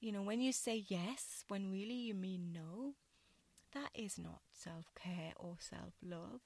You 0.00 0.12
know, 0.12 0.22
when 0.22 0.40
you 0.40 0.52
say 0.52 0.84
yes 0.88 1.44
when 1.48 1.70
really 1.70 1.94
you 1.94 2.14
mean 2.14 2.52
no, 2.52 2.94
that 3.72 3.90
is 3.94 4.18
not 4.18 4.42
self 4.52 4.92
care 4.94 5.32
or 5.36 5.56
self 5.58 5.94
love. 6.02 6.40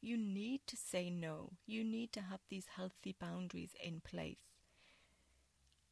You 0.00 0.16
need 0.18 0.66
to 0.68 0.76
say 0.76 1.10
no. 1.10 1.52
You 1.66 1.84
need 1.84 2.12
to 2.12 2.22
have 2.22 2.40
these 2.48 2.66
healthy 2.76 3.12
boundaries 3.18 3.74
in 3.82 4.00
place 4.00 4.38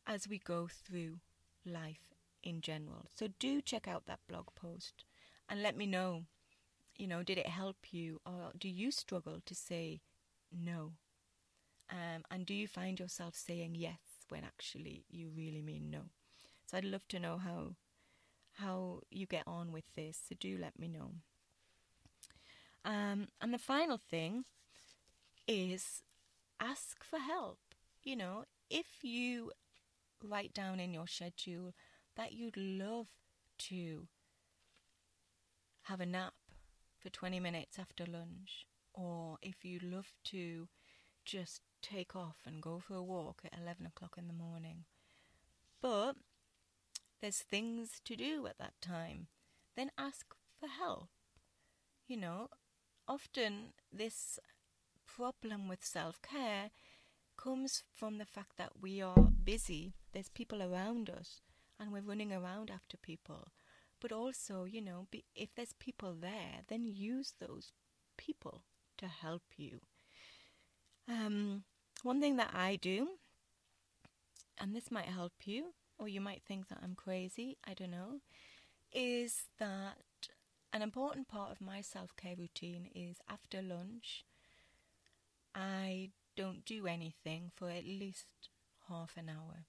as 0.07 0.29
we 0.29 0.38
go 0.38 0.68
through 0.68 1.18
life 1.64 2.14
in 2.42 2.61
general. 2.61 3.07
So 3.14 3.29
do 3.38 3.61
check 3.61 3.88
out 3.88 4.07
that 4.07 4.20
blog 4.29 4.48
post 4.55 5.05
and 5.48 5.62
let 5.62 5.77
me 5.77 5.87
know, 5.87 6.24
you 6.96 7.07
know, 7.09 7.22
did 7.22 7.38
it 7.38 7.48
help 7.48 7.92
you 7.92 8.20
or 8.27 8.53
do 8.59 8.68
you 8.68 8.90
struggle 8.90 9.40
to 9.46 9.55
say 9.55 10.00
no? 10.53 10.92
Um, 11.90 12.24
and 12.31 12.46
do 12.46 12.55
you 12.55 12.68
find 12.68 12.98
yourself 12.98 13.35
saying 13.37 13.74
yes 13.77 13.98
when 14.29 14.44
actually 14.44 15.05
you 15.11 15.31
really 15.37 15.62
mean 15.62 15.90
no? 15.90 16.03
So 16.66 16.79
I'd 16.79 16.85
love 16.85 17.07
to 17.09 17.20
know 17.20 17.38
how 17.38 17.77
how 18.54 19.00
you 19.10 19.26
get 19.26 19.44
on 19.46 19.72
with 19.72 19.84
this. 19.94 20.18
So 20.28 20.34
do 20.38 20.56
let 20.60 20.78
me 20.78 20.88
know. 20.88 21.12
Um, 22.84 23.28
and 23.40 23.52
the 23.52 23.58
final 23.58 23.98
thing 23.98 24.44
is 25.48 26.02
ask 26.60 27.02
for 27.02 27.18
help. 27.18 27.58
You 28.02 28.16
know, 28.16 28.44
if 28.70 28.86
you 29.02 29.52
write 30.22 30.52
down 30.52 30.80
in 30.80 30.92
your 30.92 31.06
schedule 31.06 31.74
that 32.16 32.32
you'd 32.32 32.56
love 32.56 33.08
to 33.58 34.06
have 35.82 36.00
a 36.00 36.06
nap 36.06 36.34
for 36.98 37.10
20 37.10 37.40
minutes 37.40 37.78
after 37.78 38.04
lunch, 38.06 38.66
or 38.92 39.38
if 39.42 39.64
you'd 39.64 39.82
love 39.82 40.12
to 40.24 40.68
just 41.24 41.60
take 41.82 42.14
off 42.16 42.36
and 42.46 42.62
go 42.62 42.80
for 42.80 42.94
a 42.94 43.02
walk 43.02 43.42
at 43.44 43.58
11 43.60 43.86
o'clock 43.86 44.14
in 44.16 44.26
the 44.26 44.32
morning. 44.32 44.84
But 45.82 46.16
there's 47.24 47.38
things 47.38 48.02
to 48.04 48.16
do 48.16 48.46
at 48.46 48.58
that 48.58 48.74
time, 48.82 49.28
then 49.76 49.90
ask 49.96 50.34
for 50.60 50.66
help. 50.68 51.08
You 52.06 52.18
know, 52.18 52.48
often 53.08 53.72
this 53.90 54.38
problem 55.06 55.66
with 55.66 55.82
self 55.82 56.20
care 56.20 56.68
comes 57.38 57.82
from 57.94 58.18
the 58.18 58.26
fact 58.26 58.58
that 58.58 58.72
we 58.78 59.00
are 59.00 59.30
busy, 59.42 59.94
there's 60.12 60.28
people 60.28 60.62
around 60.62 61.08
us, 61.08 61.40
and 61.80 61.92
we're 61.92 62.02
running 62.02 62.30
around 62.30 62.70
after 62.70 62.98
people. 62.98 63.48
But 64.02 64.12
also, 64.12 64.66
you 64.66 64.82
know, 64.82 65.06
be, 65.10 65.24
if 65.34 65.48
there's 65.54 65.72
people 65.72 66.14
there, 66.20 66.60
then 66.68 66.84
use 66.84 67.32
those 67.40 67.72
people 68.18 68.64
to 68.98 69.06
help 69.06 69.44
you. 69.56 69.80
Um, 71.08 71.64
one 72.02 72.20
thing 72.20 72.37
that 72.37 72.50
I 72.52 72.76
do, 72.76 73.12
and 74.58 74.76
this 74.76 74.90
might 74.90 75.06
help 75.06 75.32
you, 75.46 75.72
or 75.98 76.09
you 76.09 76.20
might 76.20 76.42
think 76.46 76.68
that 76.68 76.78
I'm 76.83 76.94
crazy, 76.94 77.57
I 77.64 77.74
don't 77.74 77.90
know, 77.90 78.20
is 78.92 79.44
that 79.59 79.98
an 80.72 80.83
important 80.83 81.28
part 81.28 81.52
of 81.52 81.61
my 81.61 81.80
self 81.80 82.16
care 82.16 82.35
routine 82.37 82.88
is 82.94 83.16
after 83.28 83.62
lunch, 83.62 84.24
I 85.54 86.11
don't 86.37 86.64
do 86.64 86.87
anything 86.87 87.52
for 87.54 87.70
at 87.70 87.85
least 87.85 88.26
half 88.88 89.16
an 89.16 89.28
hour. 89.28 89.66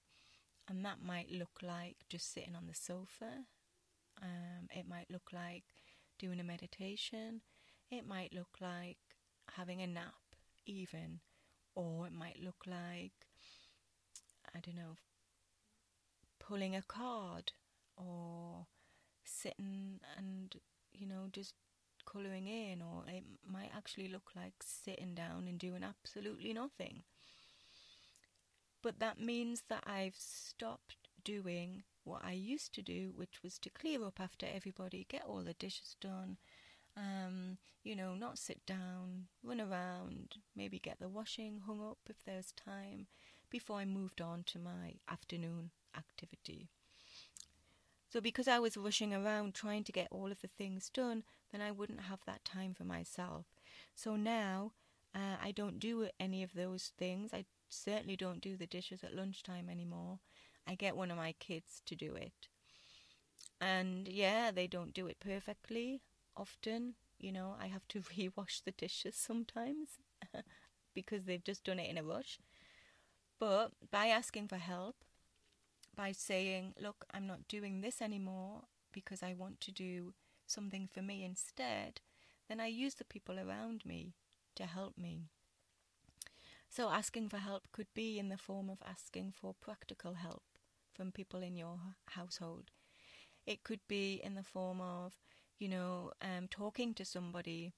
And 0.68 0.84
that 0.84 1.00
might 1.00 1.30
look 1.30 1.60
like 1.62 1.96
just 2.08 2.32
sitting 2.32 2.56
on 2.56 2.66
the 2.66 2.74
sofa. 2.74 3.44
Um, 4.20 4.68
it 4.74 4.88
might 4.88 5.10
look 5.10 5.30
like 5.32 5.62
doing 6.18 6.40
a 6.40 6.44
meditation. 6.44 7.42
It 7.90 8.06
might 8.06 8.32
look 8.32 8.58
like 8.60 8.98
having 9.54 9.80
a 9.80 9.86
nap, 9.86 10.34
even. 10.66 11.20
Or 11.76 12.06
it 12.06 12.12
might 12.12 12.42
look 12.42 12.64
like, 12.66 13.12
I 14.54 14.58
don't 14.60 14.76
know, 14.76 14.96
pulling 16.46 16.76
a 16.76 16.82
card 16.82 17.52
or 17.96 18.66
sitting 19.24 20.00
and, 20.16 20.54
you 20.92 21.06
know, 21.06 21.28
just 21.32 21.54
colouring 22.04 22.46
in, 22.46 22.80
or 22.80 23.04
it 23.08 23.24
might 23.46 23.70
actually 23.76 24.08
look 24.08 24.30
like 24.36 24.54
sitting 24.62 25.14
down 25.14 25.46
and 25.48 25.58
doing 25.58 25.82
absolutely 25.82 26.52
nothing. 26.52 27.02
But 28.82 29.00
that 29.00 29.20
means 29.20 29.64
that 29.68 29.82
I've 29.86 30.14
stopped 30.16 31.08
doing 31.24 31.82
what 32.04 32.22
I 32.24 32.32
used 32.32 32.72
to 32.74 32.82
do, 32.82 33.12
which 33.16 33.42
was 33.42 33.58
to 33.58 33.70
clear 33.70 34.04
up 34.04 34.20
after 34.20 34.46
everybody, 34.46 35.06
get 35.08 35.24
all 35.26 35.42
the 35.42 35.54
dishes 35.54 35.96
done, 36.00 36.36
um, 36.96 37.58
you 37.82 37.96
know, 37.96 38.14
not 38.14 38.38
sit 38.38 38.64
down, 38.64 39.26
run 39.42 39.60
around, 39.60 40.36
maybe 40.54 40.78
get 40.78 41.00
the 41.00 41.08
washing 41.08 41.62
hung 41.66 41.80
up 41.80 41.98
if 42.08 42.24
there's 42.24 42.52
time, 42.52 43.08
before 43.50 43.78
I 43.78 43.84
moved 43.84 44.20
on 44.20 44.44
to 44.44 44.58
my 44.58 44.94
afternoon 45.10 45.70
activity. 45.96 46.68
So, 48.08 48.20
because 48.20 48.48
I 48.48 48.58
was 48.58 48.76
rushing 48.76 49.14
around 49.14 49.54
trying 49.54 49.84
to 49.84 49.92
get 49.92 50.08
all 50.10 50.32
of 50.32 50.40
the 50.40 50.48
things 50.48 50.88
done, 50.90 51.22
then 51.52 51.60
I 51.60 51.70
wouldn't 51.70 52.00
have 52.00 52.24
that 52.24 52.44
time 52.44 52.74
for 52.74 52.82
myself. 52.84 53.46
So 53.94 54.16
now 54.16 54.72
uh, 55.14 55.36
I 55.40 55.52
don't 55.52 55.78
do 55.78 56.08
any 56.18 56.42
of 56.42 56.54
those 56.54 56.92
things. 56.98 57.32
I 57.32 57.44
certainly 57.68 58.16
don't 58.16 58.40
do 58.40 58.56
the 58.56 58.66
dishes 58.66 59.04
at 59.04 59.14
lunchtime 59.14 59.68
anymore. 59.68 60.18
I 60.66 60.74
get 60.74 60.96
one 60.96 61.10
of 61.12 61.16
my 61.16 61.32
kids 61.32 61.80
to 61.86 61.94
do 61.94 62.14
it. 62.16 62.48
And 63.60 64.08
yeah, 64.08 64.50
they 64.50 64.66
don't 64.66 64.94
do 64.94 65.06
it 65.06 65.20
perfectly 65.20 66.02
often. 66.36 66.94
You 67.18 67.32
know, 67.32 67.56
I 67.58 67.66
have 67.68 67.86
to 67.88 68.00
rewash 68.16 68.62
the 68.64 68.72
dishes 68.72 69.16
sometimes 69.16 69.98
because 70.94 71.24
they've 71.24 71.44
just 71.44 71.64
done 71.64 71.78
it 71.78 71.90
in 71.90 71.98
a 71.98 72.02
rush. 72.04 72.38
But 73.38 73.72
by 73.90 74.08
asking 74.08 74.48
for 74.48 74.58
help, 74.58 75.05
by 75.96 76.12
saying, 76.12 76.74
look, 76.80 77.04
I'm 77.12 77.26
not 77.26 77.48
doing 77.48 77.80
this 77.80 78.02
anymore 78.02 78.62
because 78.92 79.22
I 79.22 79.34
want 79.34 79.60
to 79.62 79.72
do 79.72 80.14
something 80.46 80.88
for 80.92 81.02
me 81.02 81.24
instead, 81.24 82.00
then 82.48 82.60
I 82.60 82.66
use 82.66 82.94
the 82.94 83.04
people 83.04 83.38
around 83.38 83.84
me 83.84 84.14
to 84.54 84.64
help 84.64 84.96
me. 84.96 85.24
So, 86.68 86.90
asking 86.90 87.28
for 87.28 87.38
help 87.38 87.68
could 87.72 87.92
be 87.94 88.18
in 88.18 88.28
the 88.28 88.36
form 88.36 88.68
of 88.68 88.78
asking 88.86 89.32
for 89.32 89.54
practical 89.54 90.14
help 90.14 90.42
from 90.92 91.12
people 91.12 91.42
in 91.42 91.56
your 91.56 91.78
household. 92.10 92.70
It 93.46 93.62
could 93.62 93.80
be 93.86 94.20
in 94.22 94.34
the 94.34 94.42
form 94.42 94.80
of, 94.80 95.14
you 95.58 95.68
know, 95.68 96.12
um, 96.20 96.48
talking 96.50 96.94
to 96.94 97.04
somebody. 97.04 97.72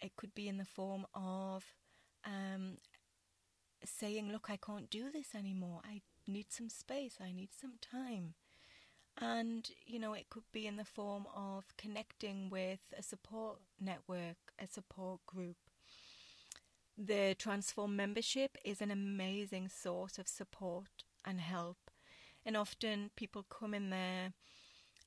It 0.00 0.16
could 0.16 0.34
be 0.34 0.48
in 0.48 0.58
the 0.58 0.64
form 0.64 1.06
of 1.14 1.64
um, 2.24 2.78
saying, 3.84 4.30
Look, 4.30 4.48
I 4.50 4.56
can't 4.56 4.90
do 4.90 5.10
this 5.10 5.34
anymore. 5.34 5.80
I 5.84 6.02
need 6.28 6.52
some 6.52 6.68
space, 6.68 7.16
I 7.20 7.32
need 7.32 7.50
some 7.58 7.74
time. 7.80 8.34
And, 9.20 9.68
you 9.84 9.98
know, 9.98 10.12
it 10.12 10.30
could 10.30 10.44
be 10.52 10.66
in 10.66 10.76
the 10.76 10.84
form 10.84 11.26
of 11.34 11.64
connecting 11.76 12.50
with 12.50 12.92
a 12.96 13.02
support 13.02 13.58
network, 13.80 14.36
a 14.58 14.68
support 14.68 15.26
group. 15.26 15.56
The 16.96 17.34
Transform 17.36 17.96
membership 17.96 18.56
is 18.64 18.80
an 18.80 18.90
amazing 18.90 19.68
source 19.68 20.18
of 20.18 20.28
support 20.28 21.04
and 21.24 21.40
help. 21.40 21.90
And 22.46 22.56
often 22.56 23.10
people 23.16 23.44
come 23.48 23.74
in 23.74 23.90
there 23.90 24.32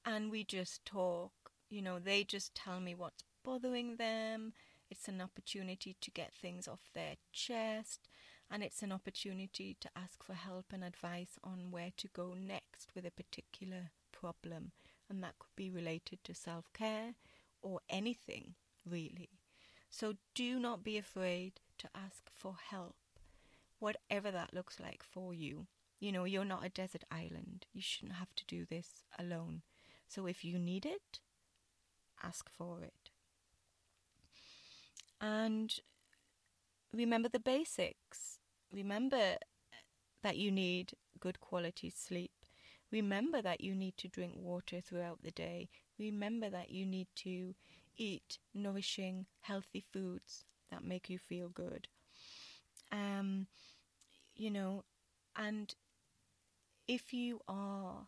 and 0.05 0.29
we 0.29 0.43
just 0.43 0.85
talk. 0.85 1.31
You 1.69 1.81
know, 1.81 1.99
they 1.99 2.23
just 2.23 2.53
tell 2.53 2.81
me 2.81 2.93
what's 2.95 3.23
bothering 3.43 3.95
them. 3.95 4.53
It's 4.89 5.07
an 5.07 5.21
opportunity 5.21 5.95
to 6.01 6.11
get 6.11 6.33
things 6.33 6.67
off 6.67 6.89
their 6.93 7.15
chest 7.31 8.09
and 8.51 8.61
it's 8.61 8.83
an 8.83 8.91
opportunity 8.91 9.77
to 9.79 9.89
ask 9.95 10.23
for 10.23 10.33
help 10.33 10.65
and 10.73 10.83
advice 10.83 11.39
on 11.43 11.71
where 11.71 11.91
to 11.97 12.09
go 12.09 12.35
next 12.37 12.89
with 12.93 13.05
a 13.05 13.11
particular 13.11 13.91
problem, 14.11 14.73
and 15.09 15.23
that 15.23 15.39
could 15.39 15.55
be 15.55 15.69
related 15.69 16.23
to 16.25 16.35
self 16.35 16.71
care 16.73 17.15
or 17.61 17.79
anything 17.89 18.55
really. 18.85 19.29
So 19.89 20.15
do 20.35 20.59
not 20.59 20.83
be 20.83 20.97
afraid 20.97 21.61
to 21.77 21.89
ask 21.95 22.29
for 22.33 22.55
help, 22.69 22.95
whatever 23.79 24.31
that 24.31 24.53
looks 24.53 24.79
like 24.79 25.03
for 25.03 25.33
you. 25.33 25.67
You 25.99 26.11
know, 26.11 26.23
you're 26.23 26.45
not 26.45 26.65
a 26.65 26.69
desert 26.69 27.03
island. 27.11 27.67
You 27.73 27.81
shouldn't 27.81 28.17
have 28.17 28.33
to 28.35 28.45
do 28.45 28.65
this 28.65 29.03
alone. 29.19 29.61
So 30.07 30.25
if 30.25 30.43
you 30.43 30.57
need 30.57 30.85
it, 30.85 31.19
ask 32.23 32.49
for 32.49 32.81
it. 32.81 33.11
And 35.21 35.73
remember 36.93 37.29
the 37.29 37.39
basics. 37.39 38.40
Remember 38.71 39.37
that 40.23 40.37
you 40.37 40.51
need 40.51 40.93
good 41.19 41.39
quality 41.39 41.89
sleep. 41.89 42.31
Remember 42.91 43.41
that 43.41 43.61
you 43.61 43.75
need 43.75 43.97
to 43.97 44.07
drink 44.07 44.33
water 44.35 44.81
throughout 44.81 45.21
the 45.23 45.31
day. 45.31 45.69
Remember 45.97 46.49
that 46.49 46.71
you 46.71 46.85
need 46.85 47.07
to 47.17 47.55
eat 47.97 48.39
nourishing, 48.53 49.25
healthy 49.41 49.85
foods 49.93 50.45
that 50.69 50.83
make 50.83 51.09
you 51.09 51.19
feel 51.19 51.49
good. 51.49 51.87
Um, 52.91 53.47
you 54.35 54.51
know, 54.51 54.83
and 55.35 55.73
if 56.87 57.13
you 57.13 57.41
are 57.47 58.07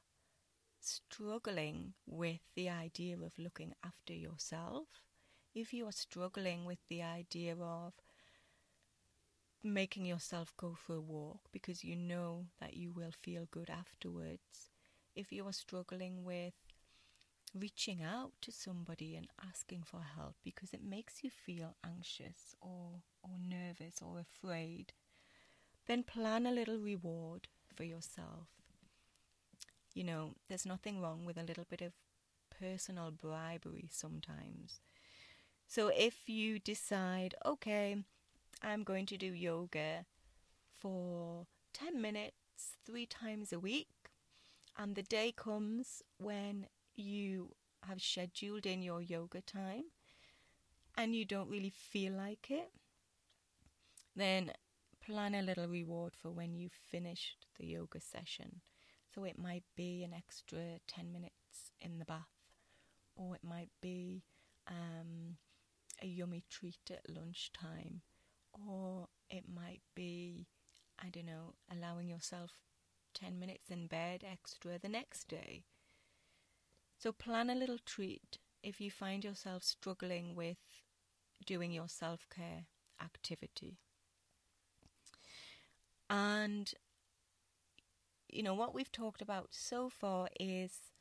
struggling 0.79 1.93
with 2.05 2.41
the 2.55 2.69
idea 2.69 3.15
of 3.17 3.39
looking 3.39 3.73
after 3.83 4.13
yourself, 4.13 4.87
if 5.55 5.73
you 5.73 5.87
are 5.87 5.91
struggling 5.93 6.65
with 6.65 6.79
the 6.89 7.01
idea 7.03 7.55
of 7.55 7.93
making 9.63 10.05
yourself 10.05 10.53
go 10.57 10.75
for 10.75 10.95
a 10.95 11.01
walk 11.01 11.41
because 11.51 11.83
you 11.83 11.95
know 11.95 12.47
that 12.59 12.75
you 12.75 12.91
will 12.91 13.11
feel 13.11 13.47
good 13.51 13.69
afterwards. 13.69 14.69
If 15.15 15.31
you 15.31 15.45
are 15.47 15.53
struggling 15.53 16.23
with 16.23 16.53
reaching 17.55 18.03
out 18.03 18.33
to 18.41 18.51
somebody 18.51 19.15
and 19.15 19.27
asking 19.47 19.83
for 19.83 20.01
help 20.15 20.35
because 20.43 20.73
it 20.73 20.83
makes 20.83 21.23
you 21.23 21.29
feel 21.29 21.75
anxious 21.85 22.55
or, 22.61 23.01
or 23.23 23.31
nervous 23.39 24.01
or 24.01 24.19
afraid, 24.19 24.93
then 25.87 26.03
plan 26.03 26.45
a 26.47 26.51
little 26.51 26.79
reward 26.79 27.47
for 27.75 27.83
yourself. 27.83 28.49
You 29.93 30.03
know, 30.03 30.35
there's 30.47 30.65
nothing 30.65 30.99
wrong 31.01 31.25
with 31.25 31.37
a 31.37 31.43
little 31.43 31.65
bit 31.69 31.81
of 31.81 31.93
personal 32.59 33.11
bribery 33.11 33.89
sometimes. 33.91 34.81
So 35.67 35.89
if 35.89 36.29
you 36.29 36.59
decide, 36.59 37.35
okay, 37.45 37.97
I'm 38.63 38.83
going 38.83 39.05
to 39.07 39.17
do 39.17 39.33
yoga 39.33 40.05
for 40.79 41.45
10 41.73 42.01
minutes 42.01 42.77
three 42.85 43.05
times 43.05 43.51
a 43.51 43.59
week, 43.59 43.89
and 44.77 44.95
the 44.95 45.03
day 45.03 45.33
comes 45.35 46.01
when 46.17 46.67
you 46.95 47.55
have 47.87 48.01
scheduled 48.01 48.65
in 48.65 48.81
your 48.81 49.01
yoga 49.01 49.41
time 49.41 49.85
and 50.97 51.15
you 51.15 51.25
don't 51.25 51.49
really 51.49 51.71
feel 51.71 52.13
like 52.13 52.47
it, 52.49 52.71
then 54.15 54.51
plan 55.05 55.35
a 55.35 55.41
little 55.41 55.67
reward 55.67 56.13
for 56.15 56.31
when 56.31 56.55
you've 56.55 56.79
finished 56.89 57.45
the 57.59 57.65
yoga 57.65 57.99
session. 57.99 58.61
So 59.13 59.23
it 59.25 59.37
might 59.37 59.63
be 59.75 60.03
an 60.03 60.13
extra 60.13 60.79
10 60.87 61.11
minutes 61.11 61.71
in 61.81 61.99
the 61.99 62.05
bath, 62.05 62.21
or 63.15 63.35
it 63.35 63.43
might 63.43 63.69
be 63.81 64.23
um, 64.67 65.37
a 66.01 66.07
yummy 66.07 66.43
treat 66.49 66.89
at 66.89 67.13
lunchtime, 67.13 68.01
or 68.53 69.07
it 69.29 69.43
might 69.53 69.81
be, 69.95 70.47
I 71.03 71.09
don't 71.09 71.25
know, 71.25 71.55
allowing 71.71 72.09
yourself 72.09 72.51
10 73.13 73.39
minutes 73.39 73.69
in 73.69 73.87
bed 73.87 74.23
extra 74.29 74.79
the 74.79 74.89
next 74.89 75.27
day. 75.27 75.63
So 76.97 77.11
plan 77.11 77.49
a 77.49 77.55
little 77.55 77.77
treat 77.85 78.37
if 78.63 78.79
you 78.79 78.89
find 78.89 79.23
yourself 79.23 79.63
struggling 79.63 80.35
with 80.35 80.57
doing 81.45 81.71
your 81.71 81.87
self 81.89 82.27
care 82.29 82.65
activity. 83.01 83.77
And, 86.09 86.73
you 88.29 88.43
know, 88.43 88.53
what 88.53 88.73
we've 88.73 88.91
talked 88.91 89.21
about 89.21 89.49
so 89.51 89.89
far 89.89 90.29
is 90.39 90.91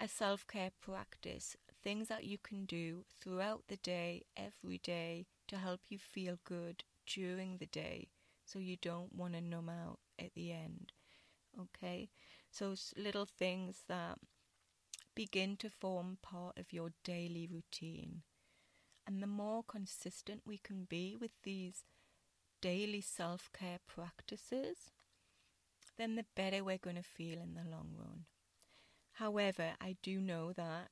a 0.00 0.08
self 0.08 0.46
care 0.46 0.70
practice, 0.80 1.56
things 1.82 2.08
that 2.08 2.24
you 2.24 2.38
can 2.38 2.64
do 2.64 3.04
throughout 3.20 3.64
the 3.68 3.76
day, 3.76 4.22
every 4.36 4.78
day, 4.78 5.26
to 5.48 5.56
help 5.56 5.80
you 5.88 5.98
feel 5.98 6.38
good 6.44 6.84
during 7.06 7.58
the 7.58 7.66
day 7.66 8.08
so 8.44 8.58
you 8.58 8.76
don't 8.76 9.14
want 9.14 9.34
to 9.34 9.40
numb 9.40 9.68
out 9.68 9.98
at 10.18 10.34
the 10.34 10.52
end. 10.52 10.92
Okay? 11.60 12.10
So, 12.50 12.74
little 12.96 13.26
things 13.26 13.84
that 13.88 14.18
begin 15.14 15.56
to 15.58 15.70
form 15.70 16.18
part 16.22 16.58
of 16.58 16.72
your 16.72 16.90
daily 17.04 17.48
routine. 17.50 18.22
And 19.06 19.22
the 19.22 19.26
more 19.26 19.62
consistent 19.62 20.42
we 20.46 20.58
can 20.58 20.84
be 20.88 21.16
with 21.18 21.32
these 21.42 21.84
daily 22.60 23.00
self 23.00 23.50
care 23.52 23.78
practices, 23.86 24.90
then 25.96 26.16
the 26.16 26.24
better 26.34 26.64
we're 26.64 26.78
going 26.78 26.96
to 26.96 27.02
feel 27.02 27.38
in 27.38 27.54
the 27.54 27.68
long 27.70 27.90
run. 27.96 28.24
However, 29.12 29.74
I 29.80 29.96
do 30.02 30.20
know 30.20 30.52
that 30.52 30.88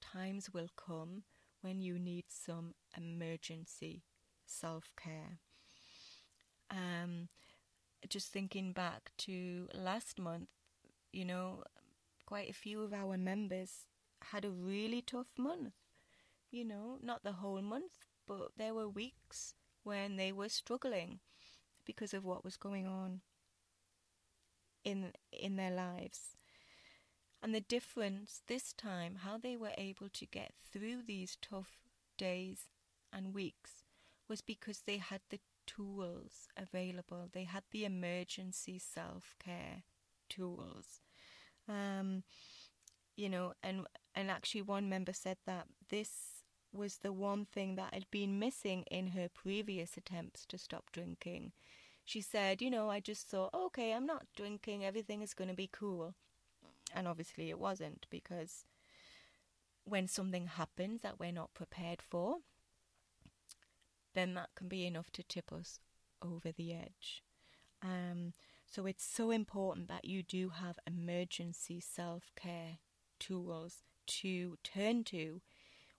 times 0.00 0.52
will 0.52 0.68
come 0.76 1.22
when 1.62 1.80
you 1.80 1.98
need 1.98 2.26
some 2.28 2.74
emergency 2.96 4.02
self 4.46 4.90
care. 4.96 5.40
Um, 6.70 7.28
just 8.08 8.32
thinking 8.32 8.72
back 8.72 9.12
to 9.18 9.68
last 9.74 10.18
month, 10.18 10.48
you 11.12 11.24
know, 11.24 11.64
quite 12.26 12.50
a 12.50 12.54
few 12.54 12.82
of 12.82 12.92
our 12.92 13.16
members 13.16 13.86
had 14.32 14.44
a 14.44 14.50
really 14.50 15.02
tough 15.02 15.28
month. 15.38 15.74
You 16.50 16.64
know, 16.64 16.98
not 17.02 17.24
the 17.24 17.32
whole 17.32 17.62
month, 17.62 18.06
but 18.26 18.52
there 18.56 18.74
were 18.74 18.88
weeks 18.88 19.54
when 19.84 20.16
they 20.16 20.32
were 20.32 20.48
struggling 20.48 21.20
because 21.86 22.14
of 22.14 22.24
what 22.24 22.44
was 22.44 22.56
going 22.56 22.86
on 22.86 23.22
in 24.84 25.12
in 25.32 25.56
their 25.56 25.70
lives. 25.70 26.36
And 27.42 27.54
the 27.54 27.60
difference 27.60 28.42
this 28.46 28.72
time, 28.72 29.16
how 29.16 29.36
they 29.36 29.56
were 29.56 29.72
able 29.76 30.08
to 30.10 30.26
get 30.26 30.52
through 30.72 31.02
these 31.02 31.36
tough 31.42 31.80
days 32.16 32.68
and 33.12 33.34
weeks, 33.34 33.84
was 34.28 34.40
because 34.40 34.82
they 34.82 34.98
had 34.98 35.20
the 35.28 35.40
tools 35.66 36.48
available. 36.56 37.28
They 37.32 37.44
had 37.44 37.64
the 37.70 37.84
emergency 37.84 38.78
self 38.78 39.34
care 39.38 39.82
tools. 40.28 41.00
Um, 41.68 42.24
you 43.16 43.28
know, 43.28 43.54
and 43.62 43.86
and 44.14 44.30
actually 44.30 44.62
one 44.62 44.88
member 44.88 45.12
said 45.12 45.38
that 45.46 45.66
this 45.90 46.44
was 46.72 46.98
the 46.98 47.12
one 47.12 47.44
thing 47.44 47.76
that 47.76 47.92
had 47.94 48.10
been 48.10 48.38
missing 48.38 48.84
in 48.90 49.08
her 49.08 49.28
previous 49.28 49.96
attempts 49.96 50.46
to 50.46 50.58
stop 50.58 50.90
drinking. 50.92 51.52
She 52.04 52.20
said, 52.20 52.62
you 52.62 52.70
know, 52.70 52.90
I 52.90 53.00
just 53.00 53.28
thought, 53.28 53.54
okay, 53.54 53.92
I'm 53.92 54.06
not 54.06 54.26
drinking, 54.34 54.84
everything 54.84 55.22
is 55.22 55.34
going 55.34 55.48
to 55.50 55.54
be 55.54 55.68
cool. 55.70 56.14
And 56.94 57.08
obviously 57.08 57.50
it 57.50 57.58
wasn't 57.58 58.06
because 58.10 58.64
when 59.84 60.08
something 60.08 60.46
happens 60.46 61.00
that 61.02 61.18
we're 61.18 61.32
not 61.32 61.54
prepared 61.54 62.02
for, 62.02 62.38
then 64.14 64.34
that 64.34 64.50
can 64.54 64.68
be 64.68 64.86
enough 64.86 65.10
to 65.12 65.22
tip 65.22 65.52
us 65.52 65.78
over 66.22 66.52
the 66.52 66.72
edge. 66.72 67.22
Um, 67.82 68.32
so 68.66 68.86
it's 68.86 69.04
so 69.04 69.30
important 69.30 69.88
that 69.88 70.04
you 70.04 70.22
do 70.22 70.50
have 70.50 70.78
emergency 70.86 71.80
self 71.80 72.30
care 72.36 72.78
tools 73.18 73.82
to 74.06 74.56
turn 74.62 75.04
to 75.04 75.40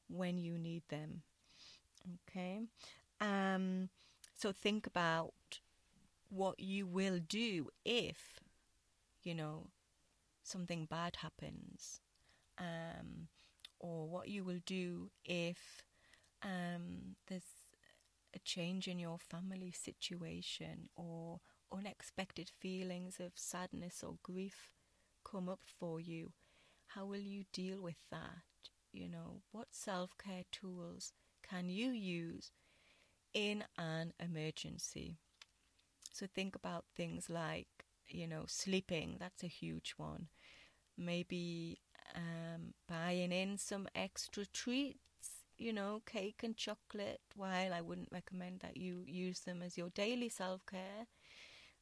when 0.08 0.38
you 0.38 0.58
need 0.58 0.84
them. 0.90 1.22
Okay? 2.30 2.62
Um, 3.22 3.90
so 4.36 4.52
think 4.52 4.88
about 4.88 5.34
what 6.30 6.60
you 6.60 6.86
will 6.88 7.20
do 7.20 7.70
if, 7.86 8.40
you 9.24 9.36
know, 9.36 9.68
something 10.44 10.86
bad 10.86 11.18
happens. 11.18 12.02
Um, 12.58 13.28
or 13.80 14.08
what 14.08 14.30
you 14.30 14.44
will 14.44 14.62
do 14.66 15.12
if 15.26 15.84
um, 16.44 17.16
there's 17.28 17.44
a 18.36 18.40
change 18.40 18.88
in 18.88 19.00
your 19.00 19.18
family 19.20 19.72
situation 19.72 20.90
or 20.96 21.40
unexpected 21.72 22.50
feelings 22.60 23.20
of 23.20 23.34
sadness 23.36 24.04
or 24.04 24.18
grief 24.24 24.72
come 25.26 25.50
up 25.50 25.62
for 25.80 26.00
you, 26.00 26.32
how 26.88 27.06
will 27.06 27.20
you 27.22 27.46
deal 27.54 27.82
with 27.82 27.98
that? 28.12 28.44
You 28.92 29.10
know, 29.10 29.42
what 29.52 29.70
self 29.72 30.18
care 30.18 30.44
tools 30.52 31.14
can 31.48 31.70
you 31.70 31.92
use 31.92 32.52
in 33.34 33.64
an 33.78 34.14
emergency? 34.20 35.18
So 36.14 36.28
think 36.28 36.56
about 36.56 36.86
things 36.96 37.30
like, 37.30 37.83
you 38.10 38.28
know, 38.28 38.44
sleeping, 38.48 39.18
that's 39.20 39.44
a 39.44 39.48
huge 39.48 39.94
one. 39.98 40.28
Maybe 40.98 41.80
um, 42.16 42.74
buying 42.88 43.32
in 43.32 43.58
some 43.58 43.88
extra 43.96 44.46
treats, 44.46 45.00
you 45.58 45.74
know, 45.74 46.02
cake 46.06 46.42
and 46.44 46.56
chocolate, 46.58 47.22
while 47.36 47.74
I 47.74 47.82
wouldn't 47.82 48.10
recommend 48.12 48.60
that 48.62 48.78
you 48.78 49.04
use 49.08 49.42
them 49.42 49.62
as 49.62 49.78
your 49.78 49.90
daily 49.90 50.30
self 50.30 50.66
care 50.66 51.08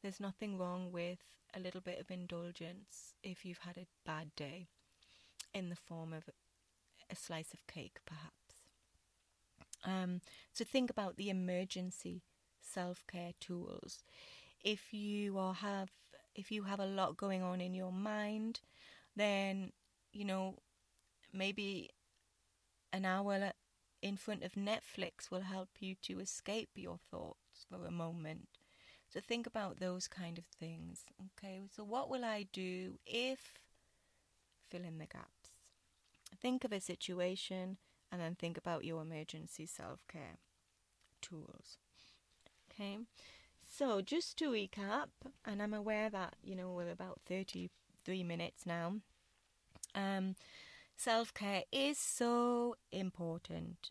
there's 0.02 0.20
nothing 0.20 0.58
wrong 0.58 0.90
with 0.92 1.18
a 1.54 1.60
little 1.60 1.80
bit 1.80 2.00
of 2.00 2.10
indulgence 2.10 3.14
if 3.22 3.44
you've 3.44 3.58
had 3.58 3.76
a 3.76 3.86
bad 4.04 4.34
day 4.36 4.68
in 5.54 5.68
the 5.68 5.76
form 5.76 6.12
of 6.12 6.24
a 7.10 7.16
slice 7.16 7.52
of 7.52 7.66
cake, 7.66 7.98
perhaps. 8.06 8.32
Um, 9.84 10.20
so 10.52 10.64
think 10.64 10.90
about 10.90 11.16
the 11.16 11.30
emergency 11.30 12.22
self-care 12.60 13.32
tools. 13.40 13.98
If 14.64 14.94
you 14.94 15.38
are 15.38 15.54
have 15.54 15.90
if 16.34 16.50
you 16.50 16.64
have 16.64 16.80
a 16.80 16.86
lot 16.86 17.16
going 17.16 17.42
on 17.42 17.60
in 17.60 17.74
your 17.74 17.92
mind, 17.92 18.60
then 19.16 19.72
you 20.12 20.24
know 20.24 20.56
maybe 21.32 21.90
an 22.92 23.04
hour 23.04 23.52
in 24.02 24.16
front 24.16 24.42
of 24.42 24.52
Netflix 24.52 25.30
will 25.30 25.42
help 25.42 25.68
you 25.80 25.94
to 26.02 26.20
escape 26.20 26.70
your 26.74 26.98
thoughts 27.10 27.64
for 27.68 27.86
a 27.86 27.90
moment. 27.90 28.48
So 29.08 29.20
think 29.20 29.46
about 29.46 29.78
those 29.78 30.08
kind 30.08 30.38
of 30.38 30.44
things. 30.44 31.04
Okay, 31.38 31.68
so 31.74 31.84
what 31.84 32.10
will 32.10 32.24
I 32.24 32.46
do 32.52 32.98
if 33.06 33.54
fill 34.70 34.84
in 34.84 34.98
the 34.98 35.06
gaps? 35.06 35.50
Think 36.40 36.64
of 36.64 36.72
a 36.72 36.80
situation 36.80 37.76
and 38.10 38.20
then 38.20 38.34
think 38.34 38.56
about 38.56 38.84
your 38.84 39.02
emergency 39.02 39.66
self 39.66 40.06
care 40.08 40.38
tools. 41.20 41.78
Okay, 42.70 42.98
so 43.72 44.00
just 44.00 44.36
to 44.38 44.50
recap, 44.50 45.08
and 45.44 45.62
I'm 45.62 45.74
aware 45.74 46.10
that 46.10 46.34
you 46.42 46.54
know 46.54 46.70
we're 46.72 46.90
about 46.90 47.20
33 47.26 48.22
minutes 48.22 48.66
now. 48.66 48.96
Um, 49.94 50.36
self 50.96 51.34
care 51.34 51.64
is 51.72 51.98
so 51.98 52.76
important 52.90 53.90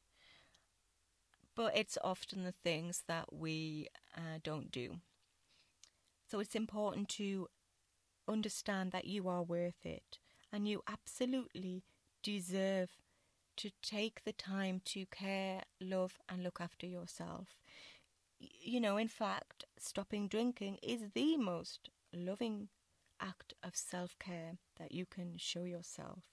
but 1.56 1.76
it's 1.76 1.98
often 2.04 2.44
the 2.44 2.54
things 2.64 3.04
that 3.08 3.34
we 3.34 3.88
uh, 4.16 4.40
don't 4.44 4.72
do. 4.72 4.98
So 6.30 6.40
it's 6.40 6.56
important 6.56 7.10
to 7.10 7.48
understand 8.28 8.92
that 8.92 9.06
you 9.06 9.28
are 9.28 9.44
worth 9.44 9.86
it 9.86 10.20
and 10.52 10.68
you 10.68 10.82
absolutely 10.88 11.84
deserve 12.24 12.90
to 13.58 13.70
take 13.82 14.24
the 14.24 14.32
time 14.32 14.82
to 14.86 15.06
care, 15.08 15.64
love, 15.80 16.18
and 16.30 16.42
look 16.42 16.60
after 16.62 16.88
yourself. 16.88 17.58
You 18.42 18.80
know, 18.82 18.98
in 18.98 19.08
fact, 19.08 19.66
stopping 19.78 20.28
drinking 20.28 20.80
is 20.82 21.12
the 21.14 21.38
most 21.38 21.90
loving 22.14 22.70
act 23.20 23.54
of 23.64 23.76
self 23.76 24.18
care 24.20 24.58
that 24.78 24.92
you 24.92 25.06
can 25.06 25.38
show 25.38 25.64
yourself. 25.64 26.24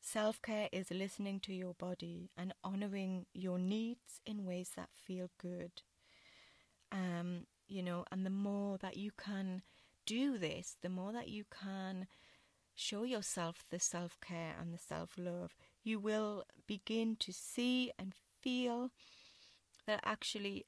Self 0.00 0.40
care 0.40 0.68
is 0.72 0.90
listening 0.90 1.40
to 1.40 1.52
your 1.52 1.74
body 1.74 2.30
and 2.36 2.54
honoring 2.64 3.26
your 3.34 3.58
needs 3.58 4.20
in 4.24 4.44
ways 4.46 4.70
that 4.76 4.88
feel 4.94 5.30
good. 5.38 5.82
Um, 6.92 7.46
you 7.68 7.82
know, 7.82 8.04
and 8.10 8.24
the 8.24 8.30
more 8.30 8.78
that 8.78 8.96
you 8.96 9.10
can 9.16 9.62
do 10.06 10.38
this, 10.38 10.76
the 10.82 10.88
more 10.88 11.12
that 11.12 11.28
you 11.28 11.44
can 11.50 12.06
show 12.74 13.02
yourself 13.02 13.64
the 13.70 13.80
self 13.80 14.18
care 14.20 14.54
and 14.60 14.72
the 14.72 14.78
self 14.78 15.18
love, 15.18 15.54
you 15.82 15.98
will 15.98 16.44
begin 16.66 17.16
to 17.16 17.32
see 17.32 17.92
and 17.98 18.14
feel 18.40 18.90
that 19.86 20.00
actually 20.04 20.66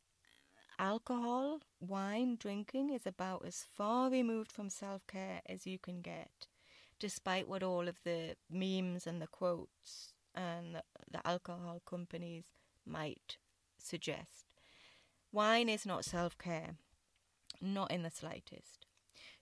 alcohol, 0.78 1.60
wine, 1.80 2.36
drinking 2.38 2.90
is 2.90 3.06
about 3.06 3.44
as 3.46 3.64
far 3.76 4.10
removed 4.10 4.52
from 4.52 4.70
self 4.70 5.06
care 5.06 5.40
as 5.46 5.66
you 5.66 5.78
can 5.78 6.00
get, 6.00 6.46
despite 6.98 7.48
what 7.48 7.62
all 7.62 7.88
of 7.88 7.98
the 8.04 8.36
memes 8.50 9.06
and 9.06 9.20
the 9.20 9.26
quotes 9.26 10.12
and 10.34 10.76
the, 10.76 10.82
the 11.10 11.26
alcohol 11.26 11.82
companies 11.86 12.46
might 12.86 13.38
suggest. 13.76 14.46
Wine 15.32 15.68
is 15.68 15.84
not 15.84 16.04
self 16.04 16.38
care, 16.38 16.76
not 17.60 17.90
in 17.90 18.02
the 18.02 18.10
slightest. 18.10 18.86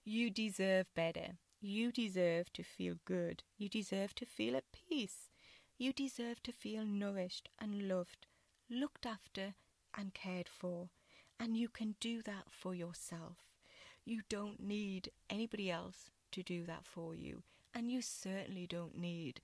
You 0.04 0.30
deserve 0.30 0.86
better. 0.94 1.38
You 1.60 1.90
deserve 1.90 2.52
to 2.52 2.62
feel 2.62 2.96
good. 3.04 3.42
You 3.56 3.68
deserve 3.68 4.14
to 4.16 4.26
feel 4.26 4.56
at 4.56 4.64
peace. 4.72 5.30
You 5.78 5.92
deserve 5.92 6.42
to 6.44 6.52
feel 6.52 6.84
nourished 6.84 7.48
and 7.58 7.88
loved, 7.88 8.26
looked 8.70 9.04
after 9.04 9.54
and 9.96 10.14
cared 10.14 10.48
for. 10.48 10.90
And 11.38 11.56
you 11.56 11.68
can 11.68 11.96
do 12.00 12.22
that 12.22 12.46
for 12.50 12.74
yourself. 12.74 13.38
You 14.04 14.22
don't 14.28 14.60
need 14.60 15.10
anybody 15.28 15.70
else 15.70 16.10
to 16.32 16.42
do 16.42 16.64
that 16.64 16.86
for 16.86 17.14
you. 17.14 17.42
And 17.74 17.90
you 17.90 18.00
certainly 18.00 18.66
don't 18.66 18.96
need 18.96 19.40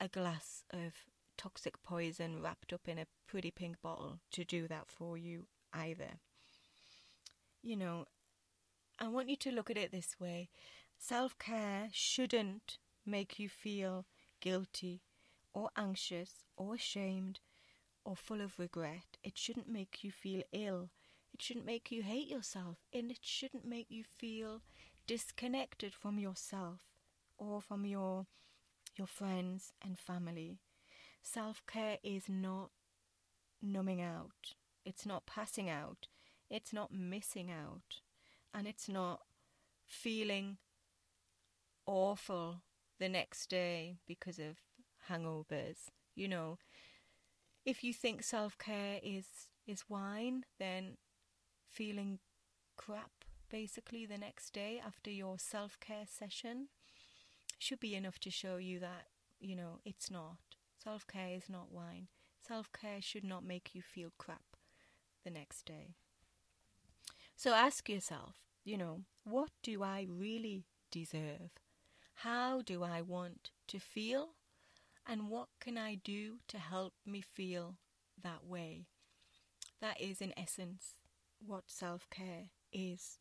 a 0.00 0.08
glass 0.08 0.64
of 0.72 1.04
toxic 1.36 1.82
poison 1.82 2.42
wrapped 2.42 2.72
up 2.72 2.88
in 2.88 2.98
a 2.98 3.06
pretty 3.26 3.50
pink 3.50 3.80
bottle 3.82 4.20
to 4.32 4.44
do 4.44 4.66
that 4.68 4.86
for 4.86 5.18
you 5.18 5.46
either. 5.72 6.20
You 7.62 7.76
know, 7.76 8.06
I 8.98 9.08
want 9.08 9.28
you 9.28 9.36
to 9.36 9.50
look 9.50 9.70
at 9.70 9.76
it 9.76 9.92
this 9.92 10.16
way 10.18 10.48
self 10.98 11.38
care 11.38 11.88
shouldn't 11.92 12.78
make 13.04 13.38
you 13.38 13.48
feel 13.48 14.06
guilty 14.40 15.02
or 15.52 15.70
anxious 15.76 16.44
or 16.56 16.74
ashamed 16.74 17.40
or 18.04 18.16
full 18.16 18.40
of 18.40 18.58
regret. 18.58 19.15
It 19.26 19.36
shouldn't 19.36 19.68
make 19.68 20.04
you 20.04 20.12
feel 20.12 20.44
ill. 20.52 20.90
It 21.34 21.42
shouldn't 21.42 21.66
make 21.66 21.90
you 21.90 22.04
hate 22.04 22.28
yourself. 22.28 22.76
And 22.92 23.10
it 23.10 23.18
shouldn't 23.22 23.66
make 23.66 23.90
you 23.90 24.04
feel 24.04 24.62
disconnected 25.08 25.92
from 25.94 26.20
yourself 26.20 26.82
or 27.36 27.60
from 27.60 27.84
your 27.84 28.26
your 28.94 29.08
friends 29.08 29.72
and 29.84 29.98
family. 29.98 30.60
Self 31.24 31.60
care 31.66 31.98
is 32.04 32.28
not 32.28 32.70
numbing 33.60 34.00
out. 34.00 34.54
It's 34.84 35.04
not 35.04 35.26
passing 35.26 35.68
out. 35.68 36.06
It's 36.48 36.72
not 36.72 36.92
missing 36.92 37.50
out 37.50 38.00
and 38.54 38.68
it's 38.68 38.88
not 38.88 39.22
feeling 39.84 40.58
awful 41.84 42.62
the 43.00 43.08
next 43.08 43.50
day 43.50 43.98
because 44.06 44.38
of 44.38 44.58
hangovers. 45.10 45.90
You 46.14 46.28
know, 46.28 46.58
if 47.66 47.84
you 47.84 47.92
think 47.92 48.22
self 48.22 48.56
care 48.58 49.00
is 49.02 49.26
is 49.66 49.84
wine, 49.88 50.44
then 50.58 50.96
feeling 51.68 52.20
crap 52.76 53.10
basically 53.50 54.06
the 54.06 54.18
next 54.18 54.52
day 54.52 54.80
after 54.84 55.10
your 55.10 55.38
self 55.38 55.78
care 55.80 56.06
session 56.06 56.68
should 57.58 57.80
be 57.80 57.94
enough 57.94 58.18
to 58.20 58.30
show 58.30 58.56
you 58.56 58.78
that, 58.80 59.06
you 59.40 59.56
know, 59.56 59.80
it's 59.84 60.10
not. 60.10 60.38
Self 60.82 61.06
care 61.06 61.34
is 61.34 61.48
not 61.48 61.72
wine. 61.72 62.08
Self 62.46 62.70
care 62.72 63.02
should 63.02 63.24
not 63.24 63.44
make 63.44 63.74
you 63.74 63.82
feel 63.82 64.12
crap 64.18 64.56
the 65.24 65.30
next 65.30 65.66
day. 65.66 65.96
So 67.36 67.52
ask 67.52 67.88
yourself 67.88 68.36
you 68.66 68.76
know, 68.76 69.02
what 69.24 69.50
do 69.62 69.82
I 69.84 70.06
really 70.10 70.66
deserve? 70.90 71.50
How 72.16 72.62
do 72.62 72.82
I 72.82 73.00
want 73.00 73.52
to 73.68 73.78
feel? 73.78 74.30
And 75.06 75.30
what 75.30 75.48
can 75.60 75.78
I 75.78 75.94
do 75.94 76.38
to 76.48 76.58
help 76.58 76.94
me 77.06 77.20
feel 77.20 77.76
that 78.22 78.44
way? 78.44 78.86
That 79.80 80.00
is, 80.00 80.20
in 80.20 80.32
essence, 80.36 80.94
what 81.38 81.64
self 81.70 82.08
care 82.10 82.50
is. 82.72 83.18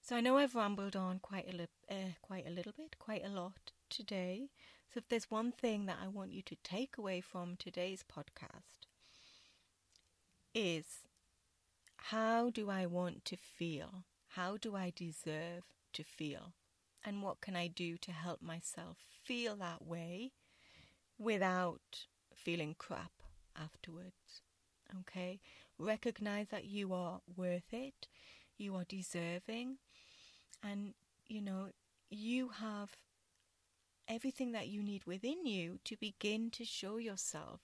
So 0.00 0.16
I 0.16 0.20
know 0.20 0.36
I've 0.36 0.54
rambled 0.54 0.96
on 0.96 1.20
quite 1.20 1.48
a 1.48 1.56
li- 1.56 1.68
uh, 1.90 2.14
quite 2.22 2.46
a 2.46 2.50
little 2.50 2.72
bit, 2.72 2.98
quite 2.98 3.24
a 3.24 3.28
lot 3.28 3.70
today. 3.88 4.48
So 4.92 4.98
if 4.98 5.08
there's 5.08 5.30
one 5.30 5.52
thing 5.52 5.86
that 5.86 5.98
I 6.02 6.08
want 6.08 6.32
you 6.32 6.42
to 6.42 6.56
take 6.56 6.98
away 6.98 7.20
from 7.20 7.56
today's 7.56 8.02
podcast 8.02 8.86
is 10.54 10.84
how 11.96 12.50
do 12.50 12.68
I 12.68 12.86
want 12.86 13.24
to 13.26 13.36
feel? 13.36 14.04
How 14.30 14.56
do 14.56 14.74
I 14.76 14.92
deserve 14.94 15.64
to 15.94 16.02
feel? 16.02 16.52
And 17.04 17.22
what 17.22 17.40
can 17.40 17.56
I 17.56 17.66
do 17.66 17.96
to 17.98 18.12
help 18.12 18.40
myself 18.42 18.96
feel 19.24 19.56
that 19.56 19.84
way 19.84 20.32
without 21.18 22.06
feeling 22.34 22.74
crap 22.78 23.12
afterwards? 23.56 24.42
Okay? 25.00 25.40
Recognize 25.78 26.48
that 26.50 26.64
you 26.64 26.92
are 26.92 27.20
worth 27.36 27.72
it, 27.72 28.06
you 28.56 28.76
are 28.76 28.84
deserving, 28.84 29.78
and 30.62 30.94
you 31.26 31.40
know, 31.40 31.70
you 32.10 32.50
have 32.50 32.90
everything 34.06 34.52
that 34.52 34.68
you 34.68 34.82
need 34.82 35.04
within 35.06 35.46
you 35.46 35.78
to 35.84 35.96
begin 35.96 36.50
to 36.50 36.64
show 36.64 36.98
yourself 36.98 37.60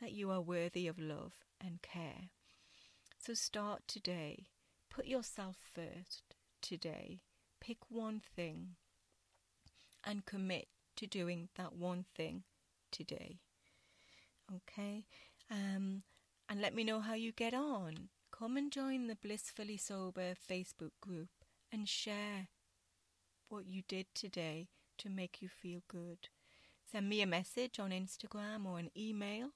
that 0.00 0.12
you 0.12 0.30
are 0.30 0.40
worthy 0.40 0.86
of 0.86 0.98
love 0.98 1.32
and 1.60 1.80
care. 1.82 2.30
So 3.18 3.34
start 3.34 3.82
today. 3.86 4.48
Put 4.90 5.06
yourself 5.06 5.56
first 5.74 6.34
today. 6.60 7.20
Pick 7.60 7.78
one 7.88 8.20
thing 8.20 8.76
and 10.04 10.24
commit 10.24 10.68
to 10.96 11.06
doing 11.06 11.48
that 11.56 11.74
one 11.74 12.04
thing 12.14 12.44
today. 12.90 13.40
Okay? 14.54 15.04
Um, 15.50 16.02
and 16.48 16.60
let 16.60 16.74
me 16.74 16.84
know 16.84 17.00
how 17.00 17.14
you 17.14 17.32
get 17.32 17.54
on. 17.54 18.08
Come 18.36 18.56
and 18.56 18.70
join 18.70 19.06
the 19.06 19.16
Blissfully 19.16 19.76
Sober 19.76 20.34
Facebook 20.34 20.92
group 21.00 21.30
and 21.72 21.88
share 21.88 22.48
what 23.48 23.66
you 23.66 23.82
did 23.88 24.06
today 24.14 24.68
to 24.98 25.08
make 25.08 25.40
you 25.40 25.48
feel 25.48 25.82
good. 25.88 26.28
Send 26.90 27.08
me 27.08 27.20
a 27.22 27.26
message 27.26 27.78
on 27.78 27.90
Instagram 27.90 28.66
or 28.66 28.78
an 28.78 28.90
email. 28.96 29.50